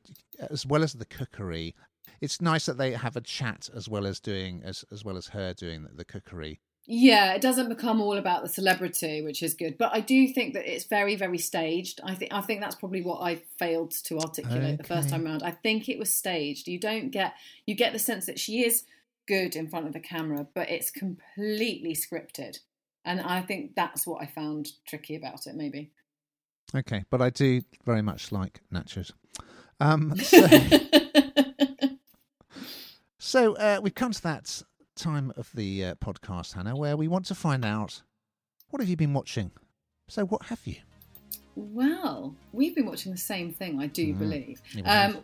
as 0.50 0.66
well 0.66 0.82
as 0.82 0.94
the 0.94 1.06
cookery. 1.06 1.76
It's 2.22 2.42
nice 2.42 2.66
that 2.68 2.78
they 2.78 2.92
have 2.94 3.18
a 3.18 3.22
chat 3.22 3.70
as 3.76 3.90
well 3.90 4.08
as 4.08 4.22
doing 4.22 4.62
as 4.64 4.86
as 4.94 5.04
well 5.04 5.18
as 5.18 5.28
her 5.28 5.54
doing 5.54 5.84
the, 5.84 5.90
the 5.90 6.06
cookery. 6.06 6.62
Yeah, 6.86 7.34
it 7.34 7.42
doesn't 7.42 7.70
become 7.70 8.02
all 8.02 8.18
about 8.18 8.44
the 8.44 8.50
celebrity, 8.50 9.22
which 9.22 9.42
is 9.42 9.54
good. 9.54 9.78
But 9.78 9.92
I 9.94 10.02
do 10.02 10.28
think 10.28 10.54
that 10.54 10.70
it's 10.70 10.84
very, 10.84 11.16
very 11.16 11.38
staged. 11.38 12.02
I 12.04 12.14
think 12.14 12.34
I 12.34 12.42
think 12.42 12.60
that's 12.60 12.76
probably 12.76 13.02
what 13.02 13.22
I 13.22 13.42
failed 13.58 13.92
to 14.06 14.20
articulate 14.20 14.78
the 14.78 14.84
first 14.84 15.10
time 15.10 15.26
around. 15.26 15.44
I 15.44 15.52
think 15.52 15.88
it 15.88 15.98
was 15.98 16.14
staged. 16.14 16.68
You 16.68 16.80
don't 16.80 17.10
get 17.10 17.36
you 17.66 17.76
get 17.76 17.94
the 17.94 18.00
sense 18.00 18.26
that 18.26 18.38
she 18.38 18.66
is 18.66 18.84
good 19.28 19.56
in 19.56 19.70
front 19.70 19.88
of 19.88 19.94
the 19.94 20.02
camera, 20.02 20.46
but 20.54 20.70
it's 20.70 20.92
completely 20.92 21.96
scripted. 21.96 22.60
And 23.06 23.22
I 23.22 23.42
think 23.42 23.76
that's 23.76 24.06
what 24.06 24.22
I 24.22 24.26
found 24.26 24.72
tricky 24.86 25.16
about 25.16 25.48
it, 25.48 25.56
maybe. 25.56 25.92
Okay, 26.76 27.06
but 27.10 27.22
I 27.22 27.30
do 27.30 27.62
very 27.86 28.02
much 28.02 28.32
like 28.32 28.62
nachos. 28.74 29.12
Um, 29.80 30.16
so 30.20 30.48
so 33.18 33.56
uh, 33.56 33.80
we've 33.82 33.96
come 33.96 34.12
to 34.12 34.22
that 34.24 34.64
time 35.04 35.34
of 35.36 35.50
the 35.54 35.86
uh, 35.86 35.96
podcast, 35.96 36.54
Hannah, 36.54 36.76
where 36.76 36.96
we 36.96 37.08
want 37.08 37.26
to 37.26 37.36
find 37.36 37.66
out 37.66 38.02
what 38.70 38.80
have 38.82 38.90
you 38.90 38.96
been 38.96 39.14
watching. 39.14 39.52
So, 40.08 40.26
what 40.26 40.44
have 40.44 40.62
you? 40.66 40.78
Well, 41.56 42.36
we've 42.52 42.76
been 42.76 42.86
watching 42.86 43.12
the 43.12 43.18
same 43.18 43.52
thing, 43.52 43.80
I 43.80 43.88
do 43.88 44.14
Mhm. 44.14 44.20
believe. 44.20 44.62
Yeah, 44.74 44.82
we 44.82 44.90
have. 44.90 45.16
Um, 45.16 45.22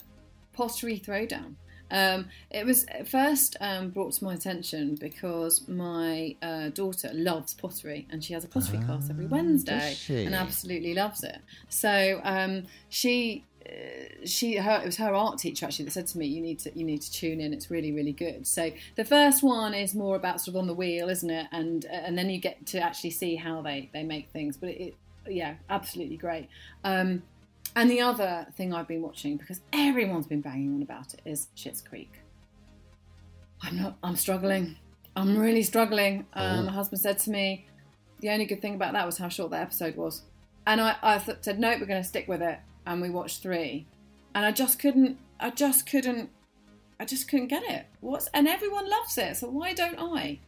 pottery 0.53 0.99
Throwdown. 0.99 1.55
Um, 1.91 2.27
it 2.51 2.65
was 2.65 2.85
first 3.05 3.55
um, 3.61 3.89
brought 3.89 4.13
to 4.13 4.23
my 4.23 4.33
attention 4.35 4.95
because 4.95 5.67
my 5.67 6.35
uh, 6.41 6.69
daughter 6.69 7.09
loves 7.13 7.55
pottery 7.55 8.05
and 8.11 8.23
she 8.23 8.33
has 8.33 8.43
a 8.43 8.47
pottery 8.47 8.77
class 8.79 9.09
every 9.09 9.25
Wednesday 9.25 9.95
and 10.09 10.35
absolutely 10.35 10.93
loves 10.93 11.23
it. 11.23 11.39
So 11.69 12.21
um, 12.23 12.65
she. 12.89 13.45
Uh, 13.69 14.25
She, 14.25 14.55
her, 14.57 14.81
it 14.81 14.85
was 14.85 14.97
her 14.97 15.13
art 15.13 15.37
teacher 15.37 15.65
actually 15.65 15.85
that 15.85 15.91
said 15.91 16.07
to 16.07 16.17
me, 16.17 16.25
"You 16.25 16.41
need 16.41 16.59
to, 16.59 16.77
you 16.77 16.83
need 16.83 17.01
to 17.01 17.11
tune 17.11 17.39
in. 17.39 17.53
It's 17.53 17.69
really, 17.71 17.91
really 17.91 18.11
good." 18.13 18.45
So 18.47 18.71
the 18.95 19.05
first 19.05 19.43
one 19.43 19.73
is 19.73 19.93
more 19.95 20.15
about 20.15 20.41
sort 20.41 20.55
of 20.55 20.61
on 20.61 20.67
the 20.67 20.73
wheel, 20.73 21.09
isn't 21.09 21.29
it? 21.29 21.47
And 21.51 21.85
and 21.85 22.17
then 22.17 22.29
you 22.29 22.39
get 22.39 22.65
to 22.67 22.79
actually 22.81 23.11
see 23.11 23.35
how 23.35 23.61
they 23.61 23.89
they 23.93 24.03
make 24.03 24.29
things. 24.31 24.57
But 24.57 24.69
it, 24.69 24.81
it 24.81 24.95
yeah, 25.29 25.55
absolutely 25.69 26.17
great. 26.17 26.49
Um, 26.83 27.23
and 27.75 27.89
the 27.89 28.01
other 28.01 28.47
thing 28.57 28.73
I've 28.73 28.87
been 28.87 29.01
watching 29.03 29.37
because 29.37 29.61
everyone's 29.71 30.25
been 30.27 30.41
banging 30.41 30.73
on 30.73 30.81
about 30.81 31.13
it 31.13 31.21
is 31.23 31.47
Schitt's 31.55 31.81
Creek. 31.81 32.11
I'm 33.61 33.77
not. 33.77 33.97
I'm 34.03 34.15
struggling. 34.15 34.75
I'm 35.15 35.37
really 35.37 35.63
struggling. 35.63 36.25
Um, 36.33 36.59
Oh. 36.59 36.63
My 36.63 36.71
husband 36.71 37.01
said 37.01 37.19
to 37.19 37.29
me, 37.29 37.65
the 38.21 38.29
only 38.29 38.45
good 38.45 38.61
thing 38.61 38.75
about 38.75 38.93
that 38.93 39.05
was 39.05 39.17
how 39.17 39.27
short 39.29 39.51
the 39.51 39.57
episode 39.57 39.95
was, 39.95 40.23
and 40.65 40.79
I, 40.81 40.95
I 41.01 41.17
th- 41.17 41.39
said 41.41 41.59
no, 41.59 41.69
we're 41.79 41.85
going 41.85 42.01
to 42.01 42.07
stick 42.07 42.27
with 42.27 42.41
it, 42.41 42.59
and 42.85 43.01
we 43.01 43.09
watched 43.09 43.41
three, 43.41 43.85
and 44.35 44.45
I 44.45 44.51
just 44.51 44.79
couldn't. 44.79 45.17
I 45.39 45.49
just 45.49 45.89
couldn't. 45.89 46.29
I 46.99 47.05
just 47.05 47.29
couldn't 47.29 47.47
get 47.47 47.63
it. 47.63 47.85
What's 48.01 48.27
and 48.33 48.47
everyone 48.47 48.89
loves 48.89 49.17
it, 49.17 49.37
so 49.37 49.49
why 49.49 49.73
don't 49.73 49.99
I? 49.99 50.39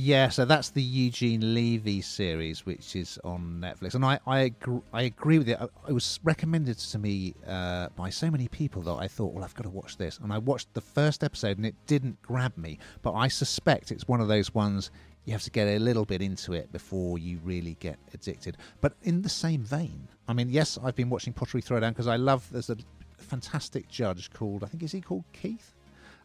Yeah, 0.00 0.28
so 0.28 0.44
that's 0.44 0.70
the 0.70 0.80
Eugene 0.80 1.54
Levy 1.54 2.02
series, 2.02 2.64
which 2.64 2.94
is 2.94 3.18
on 3.24 3.60
Netflix, 3.60 3.96
and 3.96 4.04
I 4.04 4.20
I 4.28 4.42
agree, 4.42 4.80
I 4.92 5.02
agree 5.02 5.38
with 5.38 5.48
it. 5.48 5.58
It 5.88 5.92
was 5.92 6.20
recommended 6.22 6.78
to 6.78 6.98
me 7.00 7.34
uh, 7.44 7.88
by 7.96 8.08
so 8.10 8.30
many 8.30 8.46
people 8.46 8.80
that 8.82 8.92
I 8.92 9.08
thought, 9.08 9.32
well, 9.34 9.42
I've 9.42 9.56
got 9.56 9.64
to 9.64 9.70
watch 9.70 9.96
this, 9.96 10.18
and 10.18 10.32
I 10.32 10.38
watched 10.38 10.72
the 10.74 10.80
first 10.80 11.24
episode, 11.24 11.56
and 11.56 11.66
it 11.66 11.74
didn't 11.88 12.22
grab 12.22 12.56
me. 12.56 12.78
But 13.02 13.14
I 13.14 13.26
suspect 13.26 13.90
it's 13.90 14.06
one 14.06 14.20
of 14.20 14.28
those 14.28 14.54
ones 14.54 14.92
you 15.28 15.32
have 15.32 15.42
to 15.42 15.50
get 15.50 15.68
a 15.68 15.78
little 15.78 16.06
bit 16.06 16.22
into 16.22 16.54
it 16.54 16.72
before 16.72 17.18
you 17.18 17.38
really 17.44 17.76
get 17.80 17.98
addicted. 18.14 18.56
But 18.80 18.94
in 19.02 19.20
the 19.20 19.28
same 19.28 19.62
vein, 19.62 20.08
I 20.26 20.32
mean, 20.32 20.48
yes, 20.48 20.78
I've 20.82 20.96
been 20.96 21.10
watching 21.10 21.34
Pottery 21.34 21.60
Throwdown 21.60 21.90
because 21.90 22.06
I 22.06 22.16
love. 22.16 22.48
There's 22.50 22.70
a 22.70 22.78
fantastic 23.18 23.88
judge 23.88 24.30
called 24.30 24.64
I 24.64 24.68
think 24.68 24.82
is 24.82 24.92
he 24.92 25.00
called 25.02 25.24
Keith. 25.34 25.74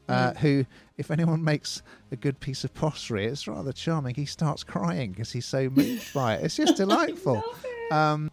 Uh, 0.08 0.32
Mm. 0.32 0.38
who, 0.38 0.66
if 0.98 1.12
anyone 1.12 1.42
makes 1.44 1.82
a 2.12 2.16
good 2.18 2.38
piece 2.40 2.64
of 2.66 2.74
pottery, 2.74 3.26
it's 3.26 3.48
rather 3.48 3.72
charming. 3.74 4.16
He 4.16 4.26
starts 4.26 4.62
crying 4.64 5.12
because 5.12 5.32
he's 5.32 5.46
so 5.46 5.70
moved 5.70 6.14
by 6.22 6.36
it. 6.36 6.44
It's 6.46 6.56
just 6.58 6.76
delightful. 6.78 7.42
Um, 7.92 8.30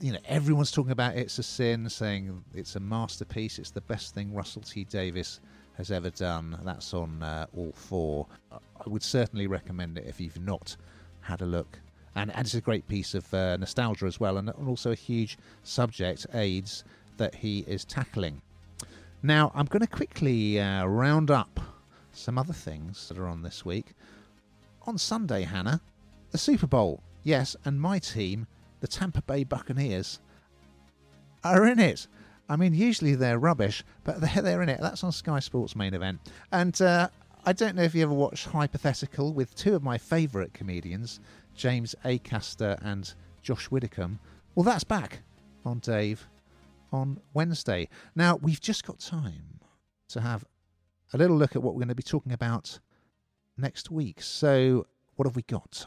you 0.00 0.12
know, 0.12 0.18
everyone's 0.26 0.70
talking 0.70 0.92
about 0.92 1.14
It's 1.16 1.38
a 1.38 1.42
Sin, 1.42 1.88
saying 1.90 2.42
it's 2.54 2.76
a 2.76 2.80
masterpiece. 2.80 3.58
It's 3.58 3.70
the 3.70 3.82
best 3.82 4.14
thing 4.14 4.32
Russell 4.34 4.62
T 4.62 4.84
Davies 4.84 5.40
has 5.76 5.90
ever 5.90 6.10
done. 6.10 6.58
That's 6.64 6.94
on 6.94 7.22
uh, 7.22 7.46
all 7.56 7.72
four. 7.72 8.26
I 8.52 8.88
would 8.88 9.02
certainly 9.02 9.46
recommend 9.46 9.98
it 9.98 10.06
if 10.06 10.20
you've 10.20 10.40
not 10.40 10.76
had 11.20 11.42
a 11.42 11.46
look. 11.46 11.80
And, 12.16 12.30
and 12.30 12.46
it's 12.46 12.54
a 12.54 12.60
great 12.60 12.86
piece 12.86 13.14
of 13.14 13.32
uh, 13.34 13.56
nostalgia 13.56 14.06
as 14.06 14.20
well, 14.20 14.38
and 14.38 14.50
also 14.50 14.92
a 14.92 14.96
huge 14.96 15.36
subject, 15.64 16.26
AIDS, 16.32 16.84
that 17.16 17.34
he 17.34 17.60
is 17.66 17.84
tackling. 17.84 18.40
Now, 19.22 19.50
I'm 19.54 19.66
going 19.66 19.80
to 19.80 19.86
quickly 19.88 20.60
uh, 20.60 20.84
round 20.84 21.30
up 21.30 21.58
some 22.12 22.38
other 22.38 22.52
things 22.52 23.08
that 23.08 23.18
are 23.18 23.26
on 23.26 23.42
this 23.42 23.64
week. 23.64 23.94
On 24.86 24.98
Sunday, 24.98 25.42
Hannah, 25.42 25.80
the 26.30 26.38
Super 26.38 26.66
Bowl. 26.66 27.00
Yes, 27.24 27.56
and 27.64 27.80
my 27.80 27.98
team, 27.98 28.46
the 28.80 28.86
Tampa 28.86 29.22
Bay 29.22 29.44
Buccaneers, 29.44 30.20
are 31.42 31.66
in 31.66 31.80
it. 31.80 32.06
I 32.48 32.56
mean, 32.56 32.74
usually 32.74 33.14
they're 33.14 33.38
rubbish, 33.38 33.84
but 34.04 34.20
they're, 34.20 34.42
they're 34.42 34.62
in 34.62 34.68
it. 34.68 34.80
That's 34.80 35.04
on 35.04 35.12
Sky 35.12 35.40
Sports 35.40 35.74
main 35.76 35.94
event. 35.94 36.20
And 36.52 36.80
uh, 36.80 37.08
I 37.44 37.52
don't 37.52 37.76
know 37.76 37.82
if 37.82 37.94
you 37.94 38.02
ever 38.02 38.12
watched 38.14 38.46
Hypothetical 38.46 39.32
with 39.32 39.54
two 39.54 39.74
of 39.74 39.82
my 39.82 39.98
favourite 39.98 40.54
comedians, 40.54 41.20
James 41.54 41.94
Acaster 42.04 42.78
and 42.82 43.12
Josh 43.42 43.70
Widdicombe. 43.70 44.18
Well, 44.54 44.64
that's 44.64 44.84
back 44.84 45.20
on 45.64 45.78
Dave 45.80 46.26
on 46.92 47.20
Wednesday. 47.32 47.88
Now, 48.14 48.36
we've 48.36 48.60
just 48.60 48.86
got 48.86 49.00
time 49.00 49.60
to 50.08 50.20
have 50.20 50.44
a 51.12 51.18
little 51.18 51.36
look 51.36 51.56
at 51.56 51.62
what 51.62 51.74
we're 51.74 51.80
going 51.80 51.88
to 51.88 51.94
be 51.94 52.02
talking 52.02 52.32
about 52.32 52.78
next 53.56 53.90
week. 53.90 54.22
So, 54.22 54.86
what 55.16 55.26
have 55.26 55.36
we 55.36 55.42
got? 55.42 55.86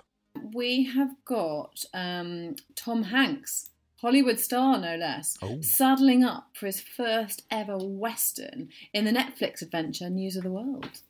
We 0.54 0.86
have 0.86 1.16
got 1.26 1.84
um, 1.94 2.56
Tom 2.76 3.04
Hanks, 3.04 3.72
Hollywood 4.02 4.40
star 4.40 4.78
no 4.80 4.96
less, 4.96 5.38
Oh. 5.42 5.60
saddling 5.62 6.24
up 6.24 6.50
for 6.56 6.68
his 6.68 6.80
first 6.80 7.44
ever 7.50 7.78
Western 7.78 8.70
in 8.94 9.06
the 9.06 9.12
Netflix 9.12 9.62
adventure 9.62 10.10
News 10.10 10.36
of 10.36 10.44
the 10.44 10.52
World. 10.52 11.02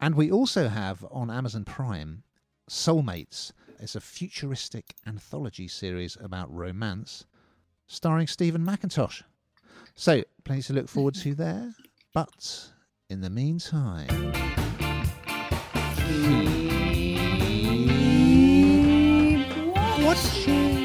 And 0.00 0.14
we 0.14 0.30
also 0.30 0.68
have 0.68 1.04
on 1.10 1.30
Amazon 1.30 1.64
Prime 1.64 2.22
Soulmates. 2.68 3.52
It's 3.78 3.94
a 3.94 4.00
futuristic 4.00 4.94
anthology 5.06 5.68
series 5.68 6.16
about 6.20 6.52
romance 6.52 7.26
starring 7.86 8.26
Stephen 8.26 8.64
McIntosh. 8.64 9.22
So, 9.94 10.24
plenty 10.44 10.62
to 10.62 10.72
look 10.72 10.88
forward 10.88 11.14
to 11.16 11.34
there. 11.34 11.74
But 12.14 12.70
in 13.10 13.20
the 13.20 13.30
meantime, 13.30 14.08
keep 19.04 20.04
watching. 20.04 20.83